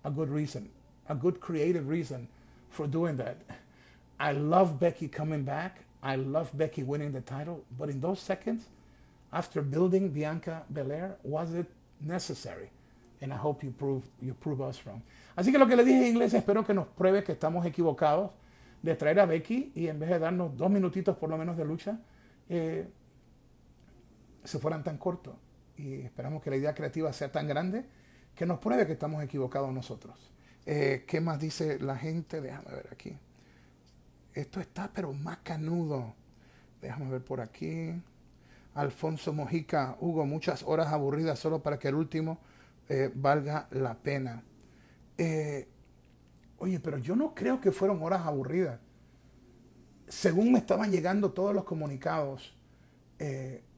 a 0.03 0.11
good 0.11 0.29
reason, 0.29 0.69
a 1.07 1.15
good 1.15 1.39
creative 1.39 1.87
reason 1.87 2.27
for 2.69 2.87
doing 2.87 3.17
that. 3.17 3.37
I 4.19 4.33
love 4.33 4.79
Becky 4.79 5.07
coming 5.07 5.43
back. 5.43 5.85
I 6.01 6.17
love 6.17 6.51
Becky 6.53 6.83
winning 6.83 7.13
the 7.13 7.21
title. 7.21 7.63
But 7.77 7.89
in 7.89 8.01
those 8.01 8.19
seconds, 8.19 8.65
after 9.31 9.61
building 9.61 10.09
Bianca 10.09 10.63
Belair, 10.69 11.15
was 11.23 11.53
it 11.53 11.67
necessary? 11.99 12.69
And 13.21 13.31
I 13.31 13.37
hope 13.37 13.65
you 13.65 13.71
prove, 13.71 14.03
you 14.21 14.33
prove 14.33 14.61
us 14.61 14.83
wrong. 14.85 15.01
Así 15.35 15.51
que 15.51 15.57
lo 15.57 15.67
que 15.67 15.75
le 15.75 15.83
dije 15.83 16.01
en 16.01 16.07
inglés, 16.07 16.33
espero 16.33 16.65
que 16.65 16.73
nos 16.73 16.87
pruebe 16.87 17.23
que 17.23 17.31
estamos 17.31 17.65
equivocados 17.65 18.31
de 18.81 18.95
traer 18.95 19.19
a 19.19 19.25
Becky 19.25 19.71
y 19.75 19.87
en 19.87 19.99
vez 19.99 20.09
de 20.09 20.19
darnos 20.19 20.55
dos 20.57 20.69
minutitos 20.69 21.17
por 21.17 21.29
lo 21.29 21.37
menos 21.37 21.55
de 21.57 21.65
lucha, 21.65 21.99
eh, 22.49 22.87
se 24.43 24.59
fueran 24.59 24.83
tan 24.83 24.97
cortos. 24.97 25.35
Y 25.77 26.01
esperamos 26.01 26.43
que 26.43 26.49
la 26.49 26.57
idea 26.57 26.75
creativa 26.75 27.11
sea 27.13 27.31
tan 27.31 27.47
grande 27.47 27.85
que 28.35 28.45
nos 28.45 28.59
pruebe 28.59 28.85
que 28.85 28.93
estamos 28.93 29.23
equivocados 29.23 29.71
nosotros. 29.73 30.31
Eh, 30.65 31.05
¿Qué 31.07 31.21
más 31.21 31.39
dice 31.39 31.79
la 31.79 31.97
gente? 31.97 32.41
Déjame 32.41 32.71
ver 32.71 32.89
aquí. 32.91 33.17
Esto 34.33 34.59
está 34.59 34.91
pero 34.93 35.13
más 35.13 35.37
canudo. 35.39 36.13
Déjame 36.81 37.09
ver 37.09 37.23
por 37.23 37.41
aquí. 37.41 37.93
Alfonso 38.75 39.33
Mojica, 39.33 39.97
Hugo, 39.99 40.25
muchas 40.25 40.63
horas 40.63 40.87
aburridas 40.87 41.39
solo 41.39 41.61
para 41.61 41.77
que 41.79 41.89
el 41.89 41.95
último 41.95 42.39
eh, 42.89 43.11
valga 43.13 43.67
la 43.71 43.95
pena. 43.95 44.43
Eh, 45.17 45.67
oye, 46.57 46.79
pero 46.79 46.97
yo 46.97 47.15
no 47.15 47.33
creo 47.35 47.61
que 47.61 47.71
fueron 47.71 48.01
horas 48.01 48.25
aburridas. 48.25 48.79
Según 50.07 50.51
me 50.51 50.59
estaban 50.59 50.91
llegando 50.91 51.31
todos 51.31 51.53
los 51.53 51.63
comunicados 51.63 52.55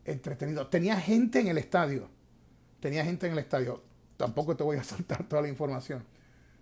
entretenidos. 0.05 0.71
Tenía 0.71 0.99
gente 0.99 1.39
en 1.39 1.47
el 1.47 1.57
estadio. 1.59 2.09
Tenía 2.79 3.03
gente 3.03 3.27
en 3.27 3.33
el 3.33 3.39
estadio. 3.39 3.83
Tampoco 4.17 4.55
te 4.55 4.63
voy 4.63 4.77
a 4.77 4.83
saltar 4.85 5.27
toda 5.27 5.41
la 5.41 5.49
información. 5.49 6.03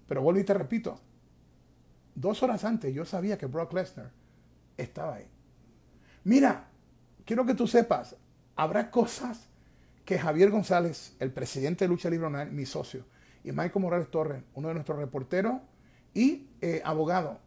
Pero 0.07 0.21
vuelvo 0.21 0.39
y 0.39 0.43
te 0.43 0.53
repito, 0.53 0.99
dos 2.15 2.43
horas 2.43 2.63
antes 2.63 2.93
yo 2.93 3.05
sabía 3.05 3.37
que 3.37 3.45
Brock 3.45 3.73
Lesnar 3.73 4.11
estaba 4.77 5.15
ahí. 5.15 5.27
Mira, 6.23 6.67
quiero 7.25 7.45
que 7.45 7.53
tú 7.53 7.67
sepas, 7.67 8.15
habrá 8.55 8.91
cosas 8.91 9.47
que 10.05 10.19
Javier 10.19 10.49
González, 10.49 11.15
el 11.19 11.31
presidente 11.31 11.85
de 11.85 11.89
Lucha 11.89 12.09
Libre 12.09 12.45
mi 12.47 12.65
socio, 12.65 13.05
y 13.43 13.51
Michael 13.51 13.81
Morales 13.81 14.09
Torres, 14.09 14.43
uno 14.53 14.69
de 14.69 14.73
nuestros 14.73 14.97
reporteros 14.97 15.55
y 16.13 16.47
eh, 16.61 16.81
abogado, 16.85 17.39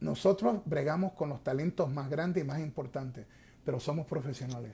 nosotros 0.00 0.60
bregamos 0.64 1.12
con 1.12 1.28
los 1.28 1.42
talentos 1.44 1.90
más 1.90 2.08
grandes 2.08 2.42
y 2.42 2.46
más 2.46 2.60
importantes, 2.60 3.26
pero 3.64 3.80
somos 3.80 4.06
profesionales. 4.06 4.72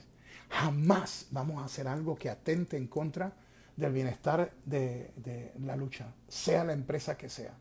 Jamás 0.49 1.27
vamos 1.31 1.61
a 1.61 1.67
hacer 1.67 1.89
algo 1.89 2.17
que 2.17 2.31
atente 2.31 2.77
en 2.77 2.87
contra 2.87 3.33
del 3.77 3.93
bienestar 3.93 4.53
de, 4.65 5.53
la 5.65 5.77
lucha, 5.77 6.07
sea 6.29 6.65
la 6.65 6.73
empresa 6.73 7.17
que 7.17 7.29
sea, 7.29 7.55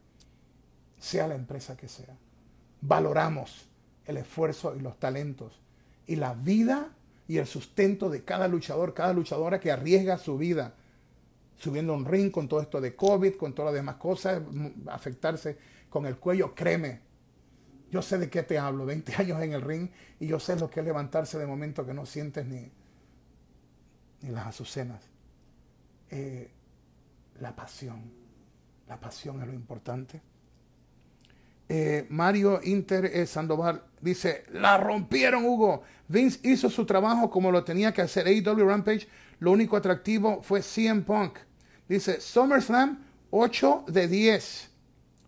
sea 0.99 1.27
la 1.27 1.35
empresa 1.35 1.75
que 1.75 1.87
sea. 1.87 2.15
Valoramos 2.81 3.67
el 4.05 4.17
esfuerzo 4.17 4.75
y 4.75 4.79
los 4.79 4.99
talentos 4.99 5.59
y 6.07 6.15
la 6.15 6.33
vida 6.33 6.89
y 7.27 7.37
el 7.37 7.47
sustento 7.47 8.09
de 8.09 8.23
cada 8.23 8.47
luchador, 8.47 8.93
cada 8.93 9.13
luchadora 9.13 9.59
que 9.59 9.71
arriesga 9.71 10.17
su 10.17 10.37
vida 10.37 10.75
subiendo 11.57 11.93
un 11.93 12.05
ring 12.05 12.31
con 12.31 12.47
todo 12.47 12.61
esto 12.61 12.81
de 12.81 12.95
COVID, 12.95 13.35
con 13.35 13.53
todas 13.53 13.73
las 13.73 13.79
demás 13.79 13.95
cosas, 13.95 14.41
afectarse 14.87 15.57
con 15.89 16.05
el 16.05 16.17
cuello, 16.17 16.53
créeme, 16.53 16.99
yo 17.91 18.01
sé 18.01 18.17
de 18.17 18.29
qué 18.29 18.43
te 18.43 18.57
hablo, 18.57 18.85
20 18.85 19.15
años 19.17 19.41
en 19.41 19.53
el 19.53 19.61
ring 19.61 19.89
y 20.19 20.27
yo 20.27 20.39
sé 20.39 20.55
lo 20.57 20.69
que 20.69 20.81
es 20.81 20.85
levantarse 20.85 21.39
de 21.39 21.47
momento 21.47 21.85
que 21.85 21.93
no 21.93 22.05
sientes 22.05 22.45
ni, 22.45 22.69
ni 24.21 24.29
las 24.29 24.47
azucenas. 24.47 25.01
Eh, 26.09 26.51
la 27.39 27.55
pasión. 27.55 28.11
La 28.87 28.99
pasión 28.99 29.41
es 29.41 29.47
lo 29.47 29.53
importante. 29.53 30.21
Eh, 31.67 32.05
Mario 32.09 32.59
Inter 32.63 33.05
eh, 33.05 33.25
Sandoval 33.25 33.83
dice, 33.99 34.45
la 34.51 34.77
rompieron 34.77 35.45
Hugo. 35.45 35.83
Vince 36.07 36.39
hizo 36.43 36.69
su 36.69 36.85
trabajo 36.85 37.29
como 37.29 37.51
lo 37.51 37.63
tenía 37.63 37.91
que 37.91 38.01
hacer. 38.01 38.27
AEW 38.27 38.67
Rampage, 38.67 39.07
lo 39.39 39.51
único 39.51 39.75
atractivo 39.75 40.41
fue 40.43 40.61
CM 40.61 41.01
Punk. 41.01 41.39
Dice, 41.87 42.21
SummerSlam, 42.21 43.03
8 43.31 43.85
de 43.87 44.07
10. 44.07 44.69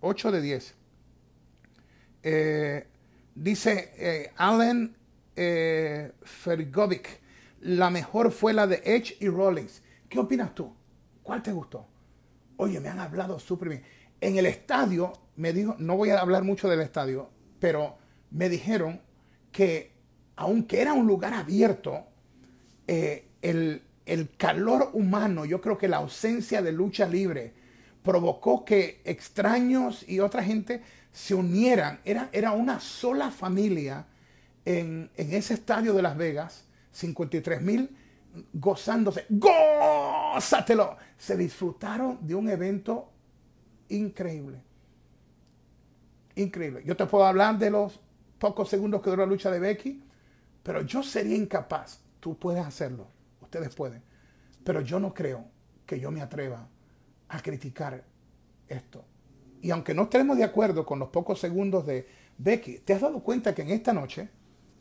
8 0.01 0.31
de 0.31 0.41
10. 0.41 0.75
dice 3.35 4.31
Allen 4.37 4.95
Fergovic, 5.35 7.19
la 7.61 7.89
mejor 7.89 8.31
fue 8.31 8.53
la 8.53 8.67
de 8.67 8.81
Edge 8.85 9.17
y 9.19 9.27
Rollins. 9.27 9.81
¿Qué 10.07 10.19
opinas 10.19 10.53
tú? 10.53 10.71
¿Cuál 11.23 11.41
te 11.41 11.51
gustó? 11.51 11.87
Oye, 12.57 12.79
me 12.79 12.89
han 12.89 12.99
hablado 12.99 13.39
súper 13.39 13.69
bien. 13.69 13.83
En 14.19 14.37
el 14.37 14.45
estadio, 14.45 15.13
me 15.35 15.53
dijo, 15.53 15.75
no 15.77 15.95
voy 15.95 16.09
a 16.09 16.19
hablar 16.19 16.43
mucho 16.43 16.67
del 16.67 16.81
estadio, 16.81 17.29
pero 17.59 17.97
me 18.31 18.49
dijeron 18.49 19.01
que 19.51 19.91
aunque 20.35 20.81
era 20.81 20.93
un 20.93 21.07
lugar 21.07 21.33
abierto, 21.33 22.05
eh, 22.87 23.27
el, 23.41 23.81
calor 24.37 24.91
humano, 24.93 25.45
yo 25.45 25.59
creo 25.61 25.77
que 25.77 25.87
la 25.87 25.97
ausencia 25.97 26.61
de 26.61 26.71
lucha 26.71 27.07
libre 27.07 27.53
provocó 28.03 28.63
que 28.63 29.01
extraños 29.03 30.07
y 30.07 30.19
otra 30.19 30.43
gente 30.43 30.81
se 31.11 31.33
unieran. 31.35 31.99
Era, 32.05 32.29
era 32.31 32.51
una 32.51 32.79
sola 32.79 33.31
familia 33.31 34.05
en, 34.63 35.09
en 35.17 35.33
ese 35.33 35.55
estadio 35.55 35.93
de 35.93 36.01
Las 36.01 36.15
Vegas, 36.15 36.65
53 36.91 37.61
mil 37.61 37.89
gozándose. 38.53 39.25
¡Gózatelo! 39.29 40.97
Se 41.17 41.35
disfrutaron 41.35 42.19
de 42.21 42.35
un 42.35 42.49
evento 42.49 43.11
increíble. 43.89 44.61
Increíble. 46.35 46.83
Yo 46.85 46.95
te 46.95 47.05
puedo 47.05 47.25
hablar 47.25 47.57
de 47.57 47.71
los 47.71 47.99
pocos 48.37 48.69
segundos 48.69 49.01
que 49.01 49.09
duró 49.09 49.25
la 49.25 49.31
lucha 49.31 49.49
de 49.49 49.59
Becky, 49.59 50.03
pero 50.63 50.81
yo 50.81 51.01
sería 51.03 51.35
incapaz. 51.35 51.99
Tú 52.19 52.37
puedes 52.37 52.65
hacerlo. 52.65 53.07
Ustedes 53.41 53.73
pueden. 53.73 54.03
Pero 54.63 54.81
yo 54.81 54.99
no 54.99 55.13
creo 55.13 55.45
que 55.85 55.99
yo 55.99 56.11
me 56.11 56.21
atreva 56.21 56.67
a 57.29 57.41
criticar 57.41 58.03
esto. 58.67 59.03
Y 59.61 59.71
aunque 59.71 59.93
no 59.93 60.03
estemos 60.03 60.37
de 60.37 60.43
acuerdo 60.43 60.85
con 60.85 60.99
los 60.99 61.09
pocos 61.09 61.39
segundos 61.39 61.85
de 61.85 62.07
Becky, 62.37 62.79
¿te 62.79 62.93
has 62.93 63.01
dado 63.01 63.19
cuenta 63.21 63.55
que 63.55 63.63
en 63.63 63.69
esta 63.69 63.93
noche 63.93 64.29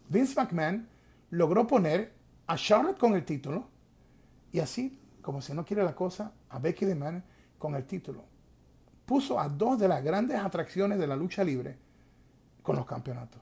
Vince 0.09 0.35
McMahon 0.37 0.89
logró 1.31 1.67
poner 1.67 2.13
a 2.47 2.57
Charlotte 2.57 2.99
con 2.99 3.15
el 3.15 3.25
título 3.25 3.69
y 4.53 4.61
así, 4.61 5.01
como 5.23 5.41
si 5.41 5.53
no 5.55 5.65
quiere 5.65 5.83
la 5.83 5.95
cosa, 5.95 6.33
a 6.49 6.59
Becky 6.59 6.85
DeMann 6.85 7.25
con 7.59 7.75
el 7.75 7.85
título. 7.85 8.25
Puso 9.07 9.41
a 9.41 9.49
dos 9.49 9.79
de 9.79 9.89
las 9.89 10.03
grandes 10.03 10.39
atracciones 10.39 10.99
de 10.99 11.07
la 11.07 11.17
lucha 11.17 11.45
libre 11.45 11.77
con 12.63 12.77
los 12.77 12.85
campeonatos. 12.85 13.41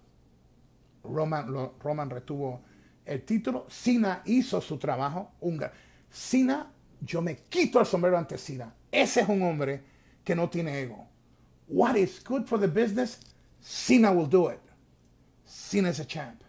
Roman, 1.03 1.71
Roman 1.81 2.11
retuvo 2.11 2.61
el 3.05 3.23
título, 3.25 3.67
Cena 3.69 4.23
hizo 4.27 4.61
su 4.61 4.79
trabajo. 4.79 5.33
Cena, 6.11 6.71
yo 7.01 7.21
me 7.21 7.37
quito 7.37 7.81
el 7.81 7.87
sombrero 7.87 8.17
ante 8.17 8.39
Cena. 8.39 8.73
Ese 8.93 9.23
es 9.23 9.29
un 9.29 9.43
hombre 9.43 9.83
que 10.23 10.35
no 10.35 10.49
tiene 10.49 10.81
ego. 10.81 11.07
What 11.69 11.97
is 11.97 12.23
good 12.23 12.45
for 12.45 12.61
the 12.61 12.69
business? 12.69 13.19
Cena 13.61 14.11
will 14.13 14.29
do 14.29 14.51
it. 14.53 14.61
Cena 15.45 15.89
es 15.89 16.01
a 16.01 16.07
champ. 16.07 16.43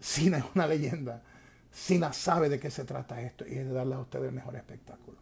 Cena 0.00 0.38
es 0.38 0.44
una 0.54 0.66
leyenda. 0.66 1.22
Sina 1.70 2.12
sabe 2.12 2.48
de 2.48 2.58
qué 2.58 2.70
se 2.70 2.84
trata 2.84 3.20
esto 3.20 3.46
y 3.46 3.54
es 3.54 3.66
de 3.66 3.72
darle 3.72 3.94
a 3.94 3.98
ustedes 4.00 4.28
el 4.28 4.34
mejor 4.34 4.56
espectáculo. 4.56 5.18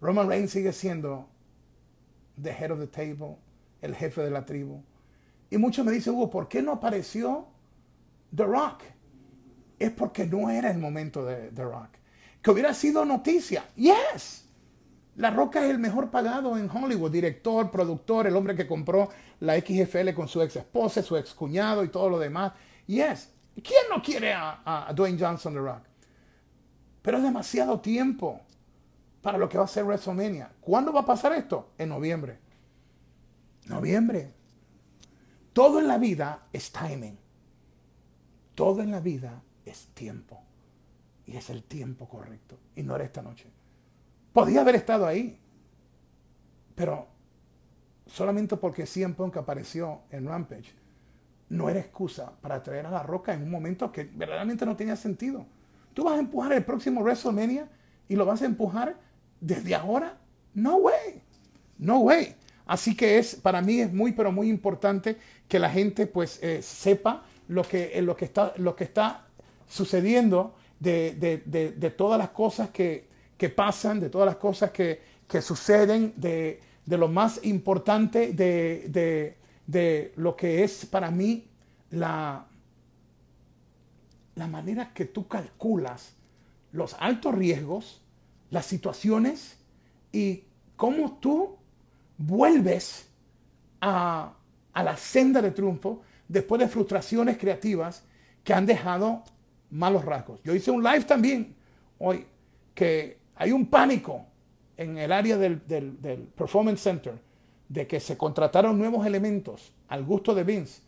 Roman 0.00 0.28
Reigns 0.28 0.50
sigue 0.50 0.72
siendo 0.72 1.28
the 2.42 2.50
head 2.50 2.70
of 2.70 2.78
the 2.78 2.86
table, 2.86 3.38
el 3.80 3.94
jefe 3.94 4.22
de 4.22 4.30
la 4.30 4.44
tribu. 4.44 4.82
Y 5.50 5.58
muchos 5.58 5.84
me 5.84 5.92
dicen, 5.92 6.14
Hugo, 6.14 6.30
¿por 6.30 6.48
qué 6.48 6.62
no 6.62 6.72
apareció 6.72 7.46
The 8.34 8.44
Rock? 8.44 8.82
Es 9.78 9.90
porque 9.90 10.26
no 10.26 10.50
era 10.50 10.70
el 10.70 10.78
momento 10.78 11.24
de 11.24 11.50
The 11.50 11.64
Rock. 11.64 11.90
Que 12.42 12.50
hubiera 12.50 12.74
sido 12.74 13.04
noticia. 13.04 13.64
Yes. 13.76 14.44
La 15.16 15.30
Roca 15.30 15.64
es 15.64 15.70
el 15.70 15.78
mejor 15.78 16.10
pagado 16.10 16.58
en 16.58 16.68
Hollywood, 16.68 17.10
director, 17.10 17.70
productor, 17.70 18.26
el 18.26 18.36
hombre 18.36 18.56
que 18.56 18.66
compró 18.66 19.10
la 19.40 19.58
XFL 19.58 20.12
con 20.14 20.26
su 20.26 20.42
ex 20.42 20.56
esposa, 20.56 21.02
su 21.02 21.16
ex 21.16 21.32
cuñado 21.34 21.84
y 21.84 21.88
todo 21.88 22.08
lo 22.08 22.18
demás. 22.18 22.52
Yes, 22.86 23.30
¿Quién 23.62 23.82
no 23.88 24.02
quiere 24.02 24.32
a, 24.32 24.90
Dwayne 24.94 25.18
Johnson 25.18 25.52
The 25.52 25.60
Rock? 25.60 25.82
Pero 27.02 27.18
es 27.18 27.22
demasiado 27.22 27.80
tiempo 27.80 28.40
para 29.24 29.38
lo 29.38 29.48
que 29.48 29.56
va 29.56 29.64
a 29.64 29.66
ser 29.66 29.84
WrestleMania. 29.84 30.52
¿Cuándo 30.60 30.92
va 30.92 31.00
a 31.00 31.06
pasar 31.06 31.32
esto? 31.32 31.70
En 31.78 31.88
noviembre. 31.88 32.38
Noviembre. 33.68 34.34
Todo 35.54 35.80
en 35.80 35.88
la 35.88 35.96
vida 35.96 36.40
es 36.52 36.70
timing. 36.70 37.18
Todo 38.54 38.82
en 38.82 38.90
la 38.90 39.00
vida 39.00 39.42
es 39.64 39.86
tiempo. 39.94 40.42
Y 41.24 41.38
es 41.38 41.48
el 41.48 41.62
tiempo 41.62 42.06
correcto. 42.06 42.58
Y 42.76 42.82
no 42.82 42.94
era 42.96 43.04
esta 43.04 43.22
noche. 43.22 43.50
Podía 44.34 44.60
haber 44.60 44.74
estado 44.74 45.06
ahí. 45.06 45.40
Pero 46.74 47.06
solamente 48.04 48.58
porque 48.58 48.84
CM 48.84 49.14
Punk 49.14 49.38
apareció 49.38 50.02
en 50.10 50.26
Rampage 50.26 50.74
no 51.48 51.70
era 51.70 51.80
excusa 51.80 52.30
para 52.42 52.62
traer 52.62 52.84
a 52.84 52.90
la 52.90 53.02
roca 53.02 53.32
en 53.32 53.42
un 53.42 53.50
momento 53.50 53.90
que 53.90 54.04
verdaderamente 54.04 54.66
no 54.66 54.76
tenía 54.76 54.96
sentido. 54.96 55.46
Tú 55.94 56.04
vas 56.04 56.16
a 56.16 56.18
empujar 56.18 56.52
el 56.52 56.64
próximo 56.64 57.00
WrestleMania 57.00 57.70
y 58.06 58.16
lo 58.16 58.26
vas 58.26 58.42
a 58.42 58.46
empujar 58.46 59.03
desde 59.44 59.74
ahora. 59.74 60.18
No 60.54 60.76
way. 60.76 61.22
No 61.78 62.00
way. 62.00 62.34
Así 62.66 62.96
que 62.96 63.18
es, 63.18 63.34
para 63.34 63.60
mí 63.60 63.80
es 63.80 63.92
muy, 63.92 64.12
pero 64.12 64.32
muy 64.32 64.48
importante 64.48 65.18
que 65.48 65.58
la 65.58 65.68
gente 65.68 66.06
pues 66.06 66.42
eh, 66.42 66.62
sepa 66.62 67.24
lo 67.48 67.62
que, 67.62 67.92
eh, 67.94 68.02
lo, 68.02 68.16
que 68.16 68.24
está, 68.24 68.54
lo 68.56 68.74
que 68.74 68.84
está 68.84 69.26
sucediendo 69.68 70.54
de, 70.80 71.94
todas 71.96 72.18
las 72.18 72.30
cosas 72.30 72.70
que, 72.70 73.08
pasan, 73.54 74.00
de 74.00 74.08
todas 74.08 74.26
las 74.26 74.36
cosas 74.36 74.70
que, 74.70 75.02
que 75.28 75.42
suceden, 75.42 76.14
de, 76.16 76.60
lo 76.86 77.08
más 77.08 77.44
importante 77.44 78.32
de, 78.32 79.36
de 79.66 80.12
lo 80.16 80.34
que 80.34 80.64
es 80.64 80.86
para 80.86 81.10
mí 81.10 81.48
la, 81.90 82.46
la 84.34 84.46
manera 84.46 84.92
que 84.92 85.04
tú 85.04 85.28
calculas 85.28 86.14
los 86.72 86.96
altos 86.98 87.34
riesgos, 87.34 88.00
las 88.54 88.66
situaciones 88.66 89.58
y 90.12 90.44
cómo 90.76 91.18
tú 91.20 91.56
vuelves 92.16 93.08
a, 93.80 94.32
a 94.72 94.82
la 94.82 94.96
senda 94.96 95.42
de 95.42 95.50
triunfo 95.50 96.02
después 96.28 96.60
de 96.60 96.68
frustraciones 96.68 97.36
creativas 97.36 98.04
que 98.44 98.54
han 98.54 98.64
dejado 98.64 99.24
malos 99.70 100.04
rasgos. 100.04 100.40
Yo 100.44 100.54
hice 100.54 100.70
un 100.70 100.84
live 100.84 101.02
también 101.02 101.56
hoy 101.98 102.26
que 102.74 103.18
hay 103.34 103.50
un 103.50 103.66
pánico 103.66 104.24
en 104.76 104.98
el 104.98 105.10
área 105.10 105.36
del, 105.36 105.60
Performance 106.36 106.80
Center 106.80 107.14
de 107.68 107.86
que 107.86 107.98
se 107.98 108.16
contrataron 108.16 108.78
nuevos 108.78 109.04
elementos 109.04 109.72
al 109.88 110.04
gusto 110.04 110.34
de 110.34 110.44
Vince, 110.44 110.82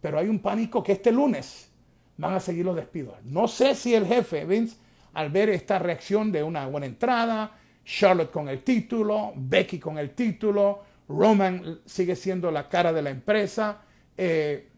pero 0.00 0.18
hay 0.18 0.28
un 0.28 0.38
pánico 0.38 0.82
que 0.82 0.92
este 0.92 1.12
lunes 1.12 1.70
van 2.16 2.34
a 2.34 2.40
seguir 2.40 2.64
los 2.64 2.76
despidos. 2.76 3.14
No 3.24 3.46
sé 3.46 3.74
si 3.74 3.94
el 3.94 4.06
jefe 4.06 4.44
Vince, 4.46 4.76
al 5.14 5.30
ver 5.30 5.48
esta 5.50 5.78
reacción 5.78 6.30
de 6.32 6.42
una 6.42 6.66
buena 6.66 6.86
entrada, 6.86 7.58
Charlotte 7.84 8.30
con 8.30 8.48
el 8.48 8.62
título, 8.62 9.32
Becky 9.36 9.78
con 9.78 9.98
el 9.98 10.10
título, 10.10 10.82
Roman 11.08 11.80
sigue 11.84 12.14
siendo 12.14 12.50
la 12.50 12.68
cara 12.68 12.92
de 12.92 13.02
la 13.02 13.10
empresa, 13.10 13.82
eh, 14.16 14.68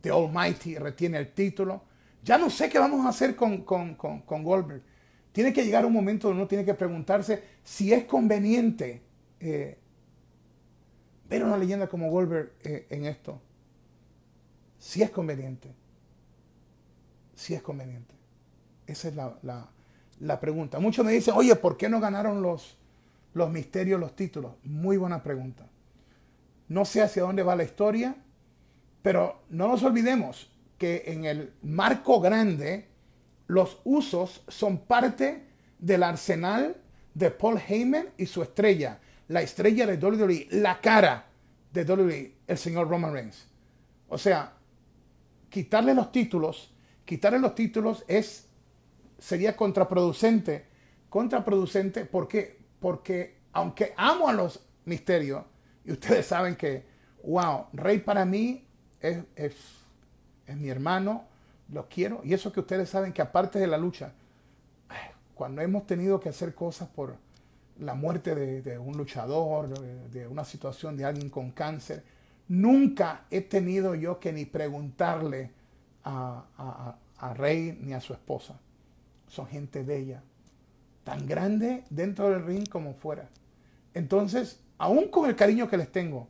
The 0.00 0.10
Almighty 0.10 0.76
retiene 0.76 1.18
el 1.18 1.32
título. 1.32 1.82
Ya 2.22 2.38
no 2.38 2.50
sé 2.50 2.68
qué 2.68 2.78
vamos 2.78 3.04
a 3.04 3.10
hacer 3.10 3.34
con, 3.34 3.62
con, 3.64 3.94
con 3.94 4.44
Goldberg. 4.44 4.82
Tiene 5.32 5.52
que 5.52 5.64
llegar 5.64 5.86
un 5.86 5.92
momento 5.92 6.28
donde 6.28 6.42
uno 6.42 6.48
tiene 6.48 6.64
que 6.64 6.74
preguntarse 6.74 7.42
si 7.62 7.92
es 7.92 8.04
conveniente 8.04 9.02
eh, 9.40 9.78
ver 11.28 11.44
una 11.44 11.56
leyenda 11.56 11.88
como 11.88 12.10
Goldberg 12.10 12.52
eh, 12.62 12.86
en 12.90 13.06
esto. 13.06 13.40
Si 14.78 15.02
es 15.02 15.10
conveniente. 15.10 15.72
Si 17.34 17.54
es 17.54 17.62
conveniente. 17.62 18.14
Esa 18.90 19.08
es 19.08 19.14
la, 19.14 20.40
pregunta. 20.40 20.80
Muchos 20.80 21.04
me 21.04 21.12
dicen, 21.12 21.34
oye, 21.36 21.54
¿por 21.54 21.76
qué 21.76 21.88
no 21.88 22.00
ganaron 22.00 22.42
los, 22.42 22.76
los 23.34 23.50
misterios, 23.50 24.00
los 24.00 24.16
títulos? 24.16 24.54
Muy 24.64 24.96
buena 24.96 25.22
pregunta. 25.22 25.66
No 26.68 26.84
sé 26.84 27.02
hacia 27.02 27.22
dónde 27.22 27.42
va 27.42 27.54
la 27.54 27.64
historia, 27.64 28.16
pero 29.02 29.42
no 29.48 29.68
nos 29.68 29.82
olvidemos 29.82 30.50
que 30.76 31.04
en 31.06 31.24
el 31.24 31.52
marco 31.62 32.20
grande 32.20 32.88
los 33.46 33.80
usos 33.84 34.42
son 34.48 34.78
parte 34.78 35.46
del 35.78 36.02
arsenal 36.02 36.76
de 37.14 37.30
Paul 37.30 37.58
Heyman 37.58 38.08
y 38.16 38.26
su 38.26 38.42
estrella, 38.42 38.98
la 39.28 39.42
estrella 39.42 39.86
de 39.86 40.04
WWE, 40.04 40.48
la 40.50 40.80
cara 40.80 41.26
de 41.72 41.84
WWE, 41.84 42.34
el 42.46 42.58
señor 42.58 42.88
Roman 42.88 43.12
Reigns. 43.12 43.46
O 44.08 44.18
sea, 44.18 44.52
quitarle 45.48 45.94
los 45.94 46.10
títulos, 46.10 46.72
quitarle 47.04 47.38
los 47.38 47.54
títulos 47.54 48.04
es 48.08 48.49
sería 49.20 49.56
contraproducente, 49.56 50.66
contraproducente 51.08 52.04
porque 52.04 52.58
porque 52.80 53.36
aunque 53.52 53.92
amo 53.96 54.28
a 54.28 54.32
los 54.32 54.60
misterios 54.84 55.44
y 55.84 55.92
ustedes 55.92 56.26
saben 56.34 56.56
que 56.56 56.84
wow, 57.22 57.66
Rey 57.72 57.98
para 57.98 58.24
mí 58.24 58.64
es, 59.00 59.18
es, 59.36 59.54
mi 60.56 60.68
hermano, 60.68 61.24
los 61.68 61.86
quiero. 61.86 62.22
Y 62.24 62.34
eso 62.34 62.52
que 62.52 62.60
ustedes 62.60 62.88
saben 62.88 63.12
que 63.12 63.22
aparte 63.22 63.58
de 63.58 63.66
la 63.66 63.78
lucha, 63.78 64.12
cuando 65.34 65.62
hemos 65.62 65.86
tenido 65.86 66.18
que 66.18 66.28
hacer 66.28 66.54
cosas 66.54 66.88
por 66.88 67.16
la 67.78 67.94
muerte 67.94 68.34
de, 68.34 68.78
un 68.78 68.96
luchador, 68.96 69.68
de, 70.10 70.26
una 70.26 70.44
situación 70.44 70.96
de 70.96 71.04
alguien 71.04 71.30
con 71.30 71.52
cáncer, 71.52 72.02
nunca 72.48 73.26
he 73.30 73.42
tenido 73.42 73.94
yo 73.94 74.18
que 74.18 74.32
ni 74.32 74.44
preguntarle 74.44 75.52
a, 76.04 76.96
a 77.18 77.34
Rey 77.34 77.78
ni 77.80 77.92
a 77.92 78.00
su 78.00 78.12
esposa. 78.12 78.58
Son 79.30 79.46
gente 79.46 79.84
bella, 79.84 80.22
tan 81.04 81.26
grande 81.26 81.84
dentro 81.88 82.28
del 82.28 82.44
ring 82.44 82.68
como 82.68 82.94
fuera. 82.94 83.30
Entonces, 83.94 84.60
aún 84.76 85.08
con 85.08 85.30
el 85.30 85.36
cariño 85.36 85.68
que 85.68 85.76
les 85.76 85.90
tengo, 85.90 86.28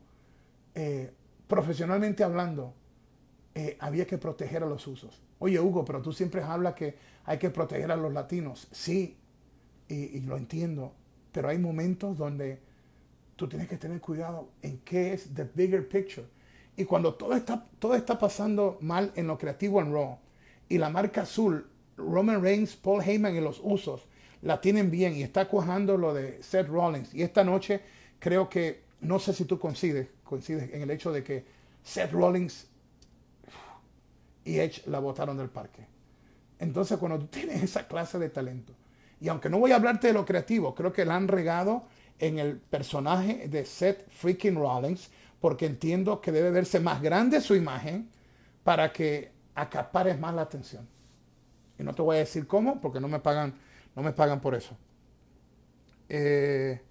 eh, 0.75 1.11
profesionalmente 1.47 2.23
hablando, 2.23 2.73
eh, 3.55 3.75
había 3.79 4.05
que 4.05 4.17
proteger 4.17 4.63
a 4.63 4.67
los 4.67 4.85
usos. 4.85 5.19
Oye, 5.39 5.59
Hugo, 5.59 5.83
pero 5.83 6.01
tú 6.01 6.13
siempre 6.13 6.43
hablas 6.43 6.75
que 6.75 6.95
hay 7.25 7.39
que 7.39 7.49
proteger 7.49 7.91
a 7.91 7.95
los 7.95 8.13
latinos. 8.13 8.67
Sí, 8.71 9.17
y, 9.89 10.21
lo 10.21 10.37
entiendo, 10.37 10.93
pero 11.31 11.49
hay 11.49 11.57
momentos 11.57 12.17
donde 12.17 12.61
tú 13.35 13.49
tienes 13.49 13.67
que 13.67 13.77
tener 13.77 13.99
cuidado 13.99 14.49
en 14.61 14.77
qué 14.85 15.13
es 15.13 15.33
the 15.33 15.49
bigger 15.55 15.89
picture. 15.89 16.27
Y 16.77 16.85
cuando 16.85 17.15
todo 17.15 17.35
está, 17.35 17.65
todo 17.79 17.95
está 17.95 18.19
pasando 18.19 18.77
mal 18.79 19.11
en 19.15 19.27
lo 19.27 19.37
creativo 19.37 19.81
en 19.81 19.91
Raw 19.91 20.19
y 20.69 20.77
la 20.77 20.89
marca 20.89 21.23
azul, 21.23 21.67
Roman 21.97 22.41
Reigns, 22.41 22.75
Paul 22.75 23.01
Heyman 23.01 23.35
y 23.35 23.41
los 23.41 23.59
usos 23.63 24.07
la 24.41 24.59
tienen 24.59 24.89
bien 24.89 25.15
y 25.15 25.23
está 25.23 25.47
cuajando 25.47 25.97
lo 25.97 26.13
de 26.13 26.41
Seth 26.41 26.67
Rollins. 26.67 27.13
Y 27.13 27.21
esta 27.21 27.43
noche 27.43 27.81
creo 28.19 28.49
que, 28.49 28.83
no 29.01 29.19
sé 29.19 29.33
si 29.33 29.45
tú 29.45 29.59
coincides, 29.59 30.07
coincides 30.23 30.73
en 30.73 30.81
el 30.81 30.91
hecho 30.91 31.11
de 31.11 31.23
que 31.23 31.45
Seth 31.83 32.11
Rollins 32.11 32.67
y 34.43 34.59
Edge 34.59 34.83
la 34.87 34.99
botaron 34.99 35.37
del 35.37 35.49
parque. 35.49 35.85
Entonces, 36.59 36.97
cuando 36.97 37.19
tú 37.19 37.27
tienes 37.31 37.61
esa 37.61 37.87
clase 37.87 38.17
de 38.19 38.29
talento, 38.29 38.73
y 39.19 39.27
aunque 39.27 39.49
no 39.49 39.59
voy 39.59 39.71
a 39.71 39.75
hablarte 39.75 40.07
de 40.07 40.13
lo 40.13 40.25
creativo, 40.25 40.73
creo 40.73 40.91
que 40.91 41.05
la 41.05 41.15
han 41.15 41.27
regado 41.27 41.83
en 42.17 42.39
el 42.39 42.57
personaje 42.57 43.47
de 43.47 43.65
Seth 43.65 44.09
freaking 44.09 44.55
Rollins, 44.55 45.11
porque 45.39 45.67
entiendo 45.67 46.21
que 46.21 46.31
debe 46.31 46.51
verse 46.51 46.79
más 46.79 47.01
grande 47.01 47.41
su 47.41 47.55
imagen 47.55 48.09
para 48.63 48.91
que 48.91 49.31
acapares 49.53 50.19
más 50.19 50.33
la 50.33 50.43
atención. 50.43 50.87
No 51.83 51.93
te 51.93 52.01
voy 52.01 52.17
a 52.17 52.19
decir 52.19 52.47
cómo, 52.47 52.79
porque 52.79 52.99
no 52.99 53.07
me 53.07 53.19
pagan, 53.19 53.53
no 53.95 54.03
me 54.03 54.11
pagan 54.11 54.41
por 54.41 54.55
eso. 54.55 54.77
Eh, 56.09 56.81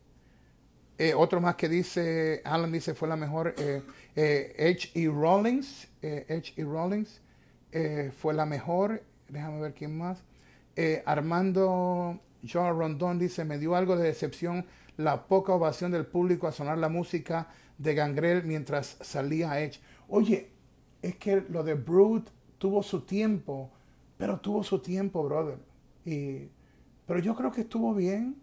eh, 0.99 1.15
otro 1.15 1.41
más 1.41 1.57
que 1.57 1.69
dice, 1.69 2.43
Alan 2.45 2.73
dice, 2.73 2.95
fue 2.95 3.09
la 3.09 3.17
mejor, 3.17 3.55
eh, 3.59 3.83
Edge 4.57 4.91
y 4.95 5.09
Rollins, 5.09 5.89
Edge 6.03 6.53
y 6.57 6.63
Rollins, 6.63 7.21
eh, 7.73 8.13
fue 8.17 8.35
la 8.35 8.47
mejor. 8.47 9.03
Déjame 9.29 9.61
ver 9.61 9.75
quién 9.75 9.97
más. 9.97 10.23
Eh, 10.77 11.03
Armando 11.07 12.21
John 12.47 12.79
Rondón 12.79 13.19
dice, 13.19 13.45
me 13.45 13.59
dio 13.59 13.75
algo 13.75 13.97
de 13.97 14.05
decepción 14.05 14.67
la 14.97 15.27
poca 15.27 15.55
ovación 15.55 15.93
del 15.93 16.07
público 16.07 16.47
a 16.47 16.53
sonar 16.53 16.79
la 16.79 16.89
música 16.89 17.49
de 17.79 17.95
Gangrel 17.95 18.45
mientras 18.45 18.99
salía 19.01 19.61
Edge. 19.61 19.81
Oye, 20.09 20.51
es 21.01 21.17
que 21.17 21.43
lo 21.49 21.63
de 21.63 21.75
Brood 21.75 22.25
tuvo 22.59 22.83
su 22.83 23.03
tiempo, 23.03 23.71
pero 24.21 24.39
tuvo 24.39 24.63
su 24.63 24.81
tiempo, 24.81 25.25
brother. 25.25 25.57
Y, 26.05 26.51
pero 27.07 27.21
yo 27.21 27.35
creo 27.35 27.51
que 27.51 27.63
estuvo 27.63 27.95
bien. 27.95 28.37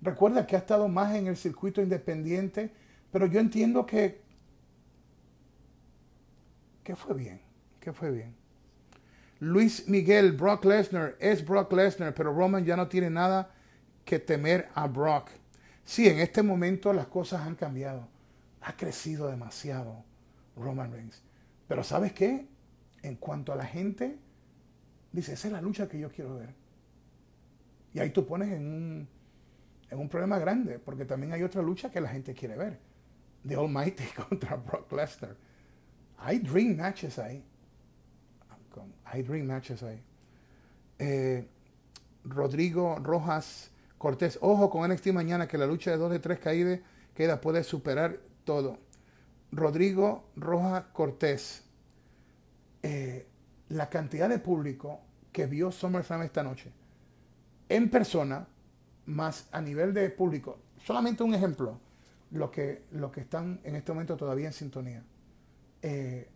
Recuerda 0.00 0.46
que 0.46 0.54
ha 0.54 0.60
estado 0.60 0.86
más 0.86 1.16
en 1.16 1.26
el 1.26 1.36
circuito 1.36 1.82
independiente, 1.82 2.72
pero 3.10 3.26
yo 3.26 3.40
entiendo 3.40 3.84
que, 3.84 4.20
que 6.84 6.94
fue 6.94 7.16
bien, 7.16 7.40
que 7.80 7.92
fue 7.92 8.12
bien. 8.12 8.36
Luis 9.40 9.88
Miguel, 9.88 10.30
Brock 10.30 10.64
Lesnar, 10.66 11.16
es 11.18 11.44
Brock 11.44 11.72
Lesnar, 11.72 12.14
pero 12.14 12.32
Roman 12.32 12.64
ya 12.64 12.76
no 12.76 12.86
tiene 12.86 13.10
nada 13.10 13.50
que 14.04 14.20
temer 14.20 14.68
a 14.72 14.86
Brock. 14.86 15.30
Sí, 15.84 16.06
en 16.06 16.20
este 16.20 16.44
momento 16.44 16.92
las 16.92 17.08
cosas 17.08 17.40
han 17.40 17.56
cambiado. 17.56 18.06
Ha 18.60 18.76
crecido 18.76 19.26
demasiado 19.26 20.04
Roman 20.56 20.92
Reigns. 20.92 21.24
Pero 21.66 21.82
¿sabes 21.82 22.12
qué? 22.12 22.46
En 23.02 23.16
cuanto 23.16 23.52
a 23.52 23.56
la 23.56 23.66
gente, 23.66 24.20
dice, 25.14 25.32
esa 25.34 25.48
es 25.48 25.52
la 25.52 25.60
lucha 25.60 25.88
que 25.88 25.98
yo 25.98 26.10
quiero 26.10 26.36
ver. 26.36 26.54
Y 27.92 28.00
ahí 28.00 28.10
tú 28.10 28.26
pones 28.26 28.52
en 28.52 28.66
un, 28.66 29.08
en 29.90 29.98
un 29.98 30.08
problema 30.08 30.38
grande, 30.38 30.78
porque 30.78 31.04
también 31.04 31.32
hay 31.32 31.42
otra 31.42 31.62
lucha 31.62 31.90
que 31.90 32.00
la 32.00 32.08
gente 32.08 32.34
quiere 32.34 32.56
ver. 32.56 32.78
The 33.46 33.56
Almighty 33.56 34.04
contra 34.28 34.56
Brock 34.56 34.92
Lesnar. 34.92 35.36
Hay 36.18 36.38
dream 36.38 36.76
matches 36.76 37.18
ahí 37.18 37.44
hay 39.04 39.22
dream 39.22 39.46
matches 39.46 39.82
ahí. 39.82 40.02
Eh, 40.98 41.46
Rodrigo 42.24 42.96
Rojas 43.02 43.70
Cortés, 43.98 44.38
ojo 44.40 44.70
con 44.70 44.90
NXT 44.90 45.08
mañana 45.08 45.46
que 45.46 45.58
la 45.58 45.66
lucha 45.66 45.90
de 45.90 45.96
2 45.96 46.10
de 46.12 46.18
3 46.18 46.38
caídas 46.38 46.80
queda, 47.14 47.40
puede 47.40 47.62
superar 47.62 48.18
todo. 48.44 48.78
Rodrigo 49.52 50.24
Rojas 50.36 50.84
Cortés, 50.92 51.64
eh, 52.82 53.26
la 53.68 53.88
cantidad 53.88 54.28
de 54.28 54.38
público 54.38 55.00
que 55.32 55.46
vio 55.46 55.72
SummerSlam 55.72 56.22
esta 56.22 56.42
noche 56.42 56.72
en 57.68 57.90
persona, 57.90 58.46
más 59.06 59.48
a 59.52 59.60
nivel 59.60 59.92
de 59.92 60.10
público, 60.10 60.58
solamente 60.84 61.22
un 61.22 61.34
ejemplo, 61.34 61.78
lo 62.30 62.50
que, 62.50 62.84
que 63.12 63.20
están 63.20 63.60
en 63.64 63.76
este 63.76 63.92
momento 63.92 64.16
todavía 64.16 64.46
en 64.46 64.52
sintonía. 64.52 65.02
Eh, 65.82 66.28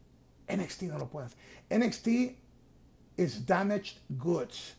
NXT 0.48 0.82
no 0.84 0.98
lo 0.98 1.08
puedes. 1.08 1.36
NXT 1.70 2.08
es 3.16 3.46
damaged 3.46 3.98
goods. 4.08 4.76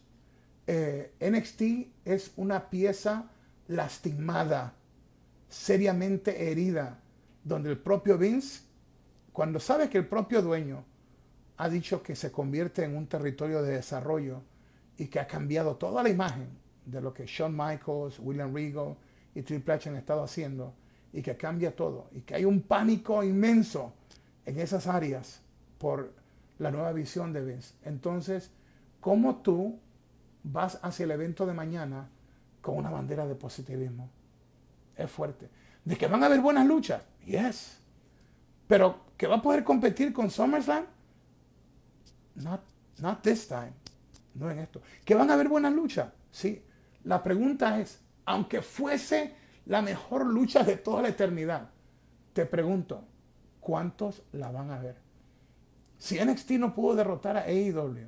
Eh, 0.65 1.13
NXT 1.19 1.62
es 2.05 2.31
una 2.38 2.69
pieza 2.69 3.29
lastimada, 3.67 4.73
seriamente 5.47 6.51
herida, 6.51 6.99
donde 7.43 7.71
el 7.71 7.77
propio 7.77 8.17
Vince, 8.17 8.62
cuando 9.33 9.59
sabe 9.59 9.89
que 9.89 9.97
el 9.97 10.07
propio 10.07 10.41
dueño 10.41 10.83
ha 11.60 11.67
dicho 11.67 12.02
que 12.02 12.15
se 12.15 12.32
convierte 12.32 12.86
en 12.86 12.95
un 12.95 13.08
territorio 13.08 13.62
de 13.62 13.74
desarrollo 13.74 14.41
y 14.98 15.08
que 15.08 15.19
ha 15.19 15.28
cambiado 15.28 15.76
toda 15.76 16.02
la 16.02 16.08
imagen 16.08 16.48
de 16.86 17.02
lo 17.02 17.13
que 17.13 17.26
Shawn 17.26 17.52
Michaels, 17.52 18.17
William 18.19 18.56
Regal 18.56 18.95
y 19.36 19.41
Triple 19.41 19.74
H 19.74 19.89
han 19.89 19.98
estado 19.98 20.24
haciendo 20.24 20.74
y 21.12 21.22
que 21.22 21.36
cambia 21.36 21.76
todo 21.76 22.08
y 22.13 22.22
que 22.22 22.36
hay 22.36 22.45
un 22.45 22.62
pánico 22.62 23.22
inmenso 23.26 23.93
en 24.45 24.58
esas 24.58 24.88
áreas 24.88 25.41
por 25.78 26.13
la 26.60 26.72
nueva 26.72 26.93
visión 26.93 27.34
de 27.34 27.43
Vince. 27.43 27.74
Entonces, 27.84 28.52
¿cómo 29.02 29.41
tú 29.41 29.78
vas 30.43 30.80
hacia 30.82 31.04
el 31.04 31.12
evento 31.12 31.45
de 31.45 31.54
mañana 31.54 32.08
con 32.62 32.78
una 32.78 32.89
bandera 32.89 33.28
de 33.28 33.36
positivismo? 33.36 34.10
Es 34.95 35.12
fuerte. 35.12 35.50
De 35.84 35.98
que 35.98 36.08
van 36.08 36.24
a 36.24 36.28
haber 36.28 36.39
buenas 36.39 36.65
luchas, 36.65 37.02
yes. 37.26 37.80
Pero 38.65 39.02
que 39.17 39.28
va 39.28 39.38
a 39.38 39.41
poder 39.41 39.65
competir 39.65 40.13
con 40.13 40.32
SummerSlam, 40.32 40.86
not, 42.39 43.21
this 43.21 43.47
time. 43.47 43.73
No 44.36 44.49
en 44.49 44.60
esto. 44.60 44.82
Que 45.06 45.15
van 45.15 45.30
a 45.30 45.34
haber 45.34 45.49
buenas 45.49 45.73
luchas, 45.73 46.12
sí. 46.32 46.63
La 47.04 47.23
pregunta 47.23 47.80
es, 47.80 47.99
aunque 48.25 48.62
fuese 48.62 49.36
la 49.65 49.82
mejor 49.82 50.25
lucha 50.25 50.63
de 50.63 50.78
toda 50.78 51.02
la 51.02 51.10
eternidad, 51.10 51.69
te 52.34 52.45
pregunto, 52.45 53.04
¿cuántos 53.60 54.23
la 54.32 54.52
van 54.52 54.71
a 54.71 54.80
ver? 54.80 54.97
Si 55.97 56.19
NXT 56.23 56.52
no 56.52 56.73
pudo 56.73 56.95
derrotar 56.95 57.38
a 57.38 57.41
AEW, 57.41 58.08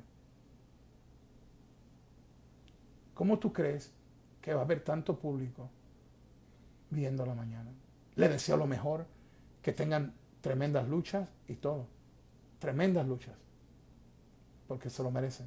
¿cómo 3.14 3.38
tú 3.38 3.52
crees 3.52 3.92
que 4.40 4.54
va 4.54 4.60
a 4.60 4.64
haber 4.64 4.82
tanto 4.82 5.18
público 5.18 5.70
viendo 6.90 7.26
la 7.26 7.34
mañana? 7.34 7.70
Le 8.14 8.28
deseo 8.28 8.56
lo 8.56 8.66
mejor, 8.66 9.06
que 9.62 9.72
tengan 9.72 10.14
tremendas 10.40 10.88
luchas 10.88 11.28
y 11.48 11.54
todo. 11.54 11.86
Tremendas 12.58 13.06
luchas. 13.06 13.41
Porque 14.72 14.88
se 14.88 15.02
lo 15.02 15.10
merecen. 15.10 15.46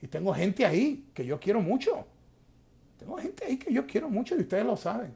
Y 0.00 0.06
tengo 0.06 0.32
gente 0.32 0.64
ahí 0.64 1.10
que 1.12 1.26
yo 1.26 1.40
quiero 1.40 1.60
mucho. 1.60 2.06
Tengo 2.96 3.16
gente 3.16 3.44
ahí 3.44 3.56
que 3.56 3.74
yo 3.74 3.84
quiero 3.88 4.08
mucho 4.08 4.36
y 4.36 4.42
ustedes 4.42 4.64
lo 4.64 4.76
saben. 4.76 5.12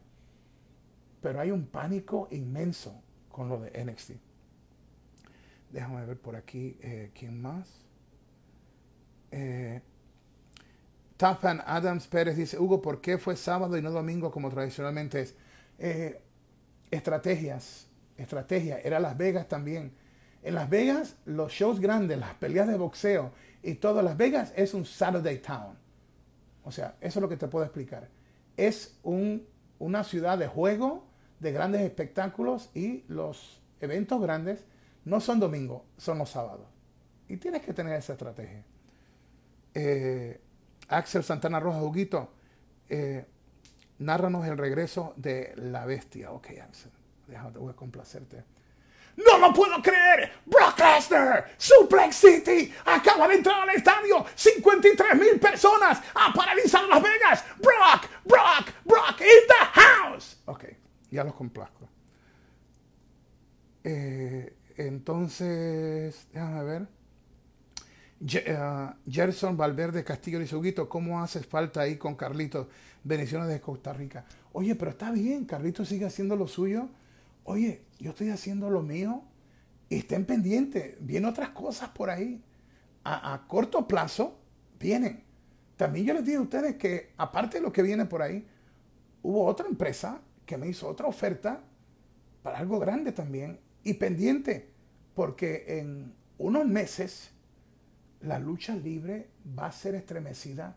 Pero 1.23 1.39
hay 1.39 1.53
un 1.53 1.65
pánico 1.65 2.27
inmenso 2.33 3.01
con 3.29 3.49
lo 3.49 3.61
de 3.61 3.85
NXT. 3.85 4.15
Déjame 5.71 6.05
ver 6.07 6.19
por 6.19 6.35
aquí 6.35 6.77
eh, 6.81 7.13
quién 7.15 7.41
más. 7.41 7.69
Eh, 9.31 9.81
Adams 11.21 12.09
Pérez 12.09 12.37
dice, 12.37 12.59
Hugo, 12.59 12.83
¿por 12.83 13.01
qué 13.01 13.17
fue 13.17 13.37
sábado 13.37 13.79
y 13.79 13.83
no 13.83 13.93
domingo 13.93 14.33
como 14.33 14.51
tradicionalmente 14.51 15.21
es? 15.21 15.37
Eh, 15.79 16.21
estrategias, 16.91 17.87
estrategia. 18.17 18.81
Era 18.81 18.99
Las 18.99 19.17
Vegas 19.17 19.47
también. 19.47 19.93
En 20.43 20.55
Las 20.55 20.71
Vegas, 20.71 21.17
los 21.27 21.53
shows 21.53 21.81
grandes, 21.81 22.19
las 22.19 22.35
peleas 22.35 22.67
de 22.67 22.77
boxeo 22.77 23.33
y 23.63 23.75
todo 23.75 24.03
Las 24.03 24.17
Vegas 24.17 24.53
es 24.57 24.73
un 24.75 24.87
Saturday 24.87 25.39
Town. 25.39 25.77
O 26.65 26.73
sea, 26.73 26.97
eso 27.01 27.19
es 27.19 27.23
lo 27.23 27.29
que 27.29 27.37
te 27.37 27.49
puedo 27.49 27.65
explicar. 27.65 28.09
Es 28.57 28.99
un, 29.03 29.47
una 29.79 30.05
ciudad 30.05 30.39
de 30.39 30.47
juego, 30.47 31.07
de 31.41 31.53
grandes 31.53 31.83
espectáculos 31.83 32.71
y 32.75 33.05
los 33.09 33.61
eventos 33.81 34.21
grandes 34.21 34.65
no 35.05 35.21
son 35.21 35.41
domingos, 35.41 35.83
son 35.97 36.19
los 36.19 36.31
sábados. 36.31 36.67
Y 37.29 37.37
tienes 37.37 37.63
que 37.63 37.73
tener 37.73 37.95
esa 37.95 38.13
estrategia. 38.13 38.65
Eh, 39.75 40.41
Axel 40.89 41.23
Santana 41.23 41.61
Roja 41.61 41.79
Juguito, 41.81 42.31
eh, 42.89 43.25
nárranos 43.99 44.47
el 44.47 44.59
regreso 44.59 45.15
de 45.17 45.53
la 45.57 45.87
bestia. 45.87 46.33
Ok, 46.33 46.49
Axel, 46.63 46.91
déjame, 47.29 47.59
voy 47.59 47.71
a 47.71 47.77
complacerte. 47.77 48.45
¡No 49.27 49.39
lo 49.39 49.53
puedo 49.53 49.81
creer! 49.83 50.33
¡Brock 50.47 50.79
Lesnar! 50.79 51.55
¡Suplex 51.57 52.17
City! 52.17 52.73
¡Acaba 52.85 53.29
de 53.29 53.35
entrar 53.35 53.69
al 53.69 53.77
estadio! 53.77 54.25
¡53 54.25 55.15
mil 55.19 55.41
personas! 55.41 56.01
¡Ha 56.15 56.33
paralizado 56.33 56.89
Las 56.89 57.03
Vegas! 57.03 57.45
¡Brock! 57.59 58.09
¡Brock! 58.25 58.73
¡Brock! 58.85 59.21
¡In 59.21 59.47
the 59.49 59.81
house! 59.81 60.41
Ok, 60.47 60.65
ya 61.11 61.25
los 61.25 61.35
complazco. 61.35 61.89
Eh, 63.85 64.57
entonces, 64.77 66.27
déjame 66.33 66.65
ver. 66.65 66.89
Uh, 68.23 68.93
Gerson 69.11 69.57
Valverde 69.57 70.05
Castillo 70.05 70.39
dice, 70.39 70.55
Huguito, 70.55 70.89
¿cómo 70.89 71.23
haces 71.23 71.47
falta 71.47 71.81
ahí 71.81 71.97
con 71.97 72.15
Carlitos? 72.17 72.67
Bendiciones 73.03 73.49
de 73.49 73.61
Costa 73.61 73.95
Rica. 73.95 74.27
Oye, 74.53 74.75
pero 74.75 74.91
está 74.91 75.11
bien, 75.11 75.47
Carlitos 75.47 75.89
sigue 75.89 76.05
haciendo 76.05 76.37
lo 76.37 76.47
suyo. 76.47 76.89
Oye, 77.45 77.85
yo 77.99 78.11
estoy 78.11 78.31
haciendo 78.31 78.71
lo 78.71 78.83
mío. 78.83 79.25
Y 79.89 79.97
estén 79.97 80.25
pendientes, 80.25 80.97
vienen 81.01 81.29
otras 81.29 81.51
cosas 81.51 81.89
por 81.91 82.11
ahí. 82.11 82.43
A, 83.03 83.45
corto 83.49 83.89
plazo, 83.89 84.39
vienen. 84.79 85.25
También 85.77 86.07
yo 86.07 86.15
les 86.15 86.25
dije 86.25 86.37
a 86.37 86.43
ustedes 86.43 86.77
que, 86.77 87.13
aparte 87.17 87.59
de 87.59 87.63
lo 87.63 87.73
que 87.73 87.83
viene 87.83 88.05
por 88.05 88.23
ahí, 88.23 88.47
hubo 89.23 89.45
otra 89.45 89.67
empresa 89.67 90.21
que 90.47 90.57
me 90.57 90.69
hizo 90.69 90.87
otra 90.87 91.07
oferta 91.07 91.65
para 92.43 92.59
algo 92.59 92.79
grande 92.79 93.11
también. 93.11 93.59
Y 93.83 93.95
pendiente, 93.95 94.71
porque 95.15 95.65
en 95.81 96.15
unos 96.39 96.67
meses 96.67 97.33
la 98.21 98.39
lucha 98.39 98.77
libre 98.77 99.31
va 99.59 99.67
a 99.67 99.73
ser 99.73 99.97
estremecida 99.97 100.77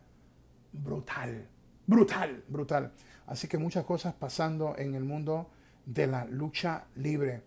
brutal, 0.72 1.46
brutal, 1.86 2.42
brutal. 2.48 2.92
Así 3.26 3.46
que 3.46 3.58
muchas 3.58 3.84
cosas 3.84 4.14
pasando 4.14 4.74
en 4.76 4.94
el 4.94 5.04
mundo 5.04 5.50
de 5.86 6.06
la 6.06 6.24
lucha 6.24 6.84
libre. 6.96 7.42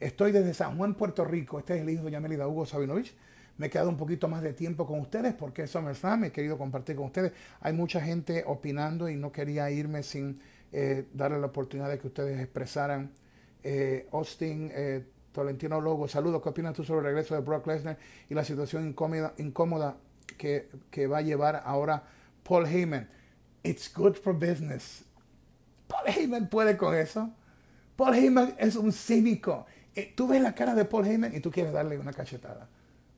Estoy 0.00 0.32
desde 0.32 0.54
San 0.54 0.76
Juan, 0.76 0.94
Puerto 0.94 1.24
Rico. 1.24 1.58
Este 1.58 1.76
es 1.76 1.82
el 1.82 1.90
hijo 1.90 2.04
de 2.04 2.12
Yamelida 2.12 2.46
Hugo 2.46 2.66
Sabinovich. 2.66 3.14
Me 3.56 3.66
he 3.66 3.70
quedado 3.70 3.88
un 3.88 3.96
poquito 3.96 4.28
más 4.28 4.42
de 4.42 4.52
tiempo 4.52 4.86
con 4.86 5.00
ustedes 5.00 5.34
porque 5.34 5.64
es 5.64 5.70
SummerSlam. 5.70 6.24
He 6.24 6.32
querido 6.32 6.56
compartir 6.56 6.94
con 6.94 7.06
ustedes. 7.06 7.32
Hay 7.60 7.72
mucha 7.72 8.00
gente 8.00 8.44
opinando 8.46 9.08
y 9.08 9.16
no 9.16 9.32
quería 9.32 9.68
irme 9.70 10.04
sin 10.04 10.40
eh, 10.70 11.08
darle 11.12 11.40
la 11.40 11.46
oportunidad 11.46 11.88
de 11.88 11.98
que 11.98 12.06
ustedes 12.06 12.38
expresaran. 12.40 13.10
Eh, 13.64 14.08
Austin, 14.12 14.70
eh, 14.72 15.04
Tolentino 15.32 15.80
Logo, 15.80 16.06
saludos. 16.06 16.40
¿Qué 16.40 16.48
opinas 16.50 16.74
tú 16.74 16.84
sobre 16.84 17.00
el 17.00 17.06
regreso 17.06 17.34
de 17.34 17.40
Brock 17.40 17.66
Lesnar 17.66 17.98
y 18.30 18.34
la 18.34 18.44
situación 18.44 18.86
incómoda, 18.86 19.34
incómoda 19.38 19.96
que, 20.36 20.68
que 20.92 21.08
va 21.08 21.18
a 21.18 21.22
llevar 21.22 21.62
ahora 21.64 22.04
Paul 22.44 22.66
Heyman? 22.66 23.08
It's 23.64 23.92
good 23.92 24.14
for 24.14 24.32
business. 24.32 25.04
Paul 25.88 26.06
Heyman 26.06 26.48
puede 26.48 26.76
con 26.76 26.94
eso. 26.94 27.32
Paul 27.98 28.14
Heyman 28.14 28.54
es 28.58 28.76
un 28.76 28.92
cínico. 28.92 29.66
Eh, 29.92 30.12
tú 30.16 30.28
ves 30.28 30.40
la 30.40 30.54
cara 30.54 30.76
de 30.76 30.84
Paul 30.84 31.04
Heyman 31.04 31.34
y 31.34 31.40
tú 31.40 31.50
quieres 31.50 31.72
darle 31.72 31.98
una 31.98 32.12
cachetada. 32.12 32.68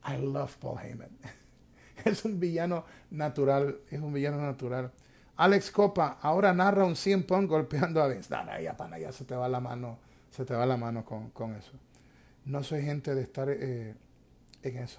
I 0.09 0.17
love 0.17 0.57
Paul 0.57 0.79
Heyman. 0.79 1.11
es 2.07 2.25
un 2.25 2.41
villano 2.41 2.87
natural, 3.11 3.81
es 3.91 4.01
un 4.01 4.11
villano 4.11 4.41
natural. 4.41 4.91
Alex 5.37 5.71
Copa 5.71 6.17
ahora 6.23 6.55
narra 6.55 6.87
un 6.87 6.97
100 6.97 7.25
Punk 7.25 7.51
golpeando 7.51 8.03
a 8.03 8.09
Vince. 8.09 8.35
No, 8.35 8.59
ya, 8.59 8.75
pana, 8.75 8.99
ya 8.99 9.13
se 9.13 9.27
te 9.27 9.35
va 9.35 9.51
la 9.51 9.61
mano, 9.61 9.99
se 10.31 10.47
te 10.47 10.55
va 10.55 10.65
la 10.65 10.79
mano 10.79 11.05
con, 11.05 11.29
con 11.29 11.55
eso. 11.57 11.73
No 12.47 12.63
soy 12.63 12.83
gente 12.83 13.15
de 13.15 13.21
estar 13.21 13.51
eh, 13.51 13.95
en 14.63 14.77
eso. 14.79 14.87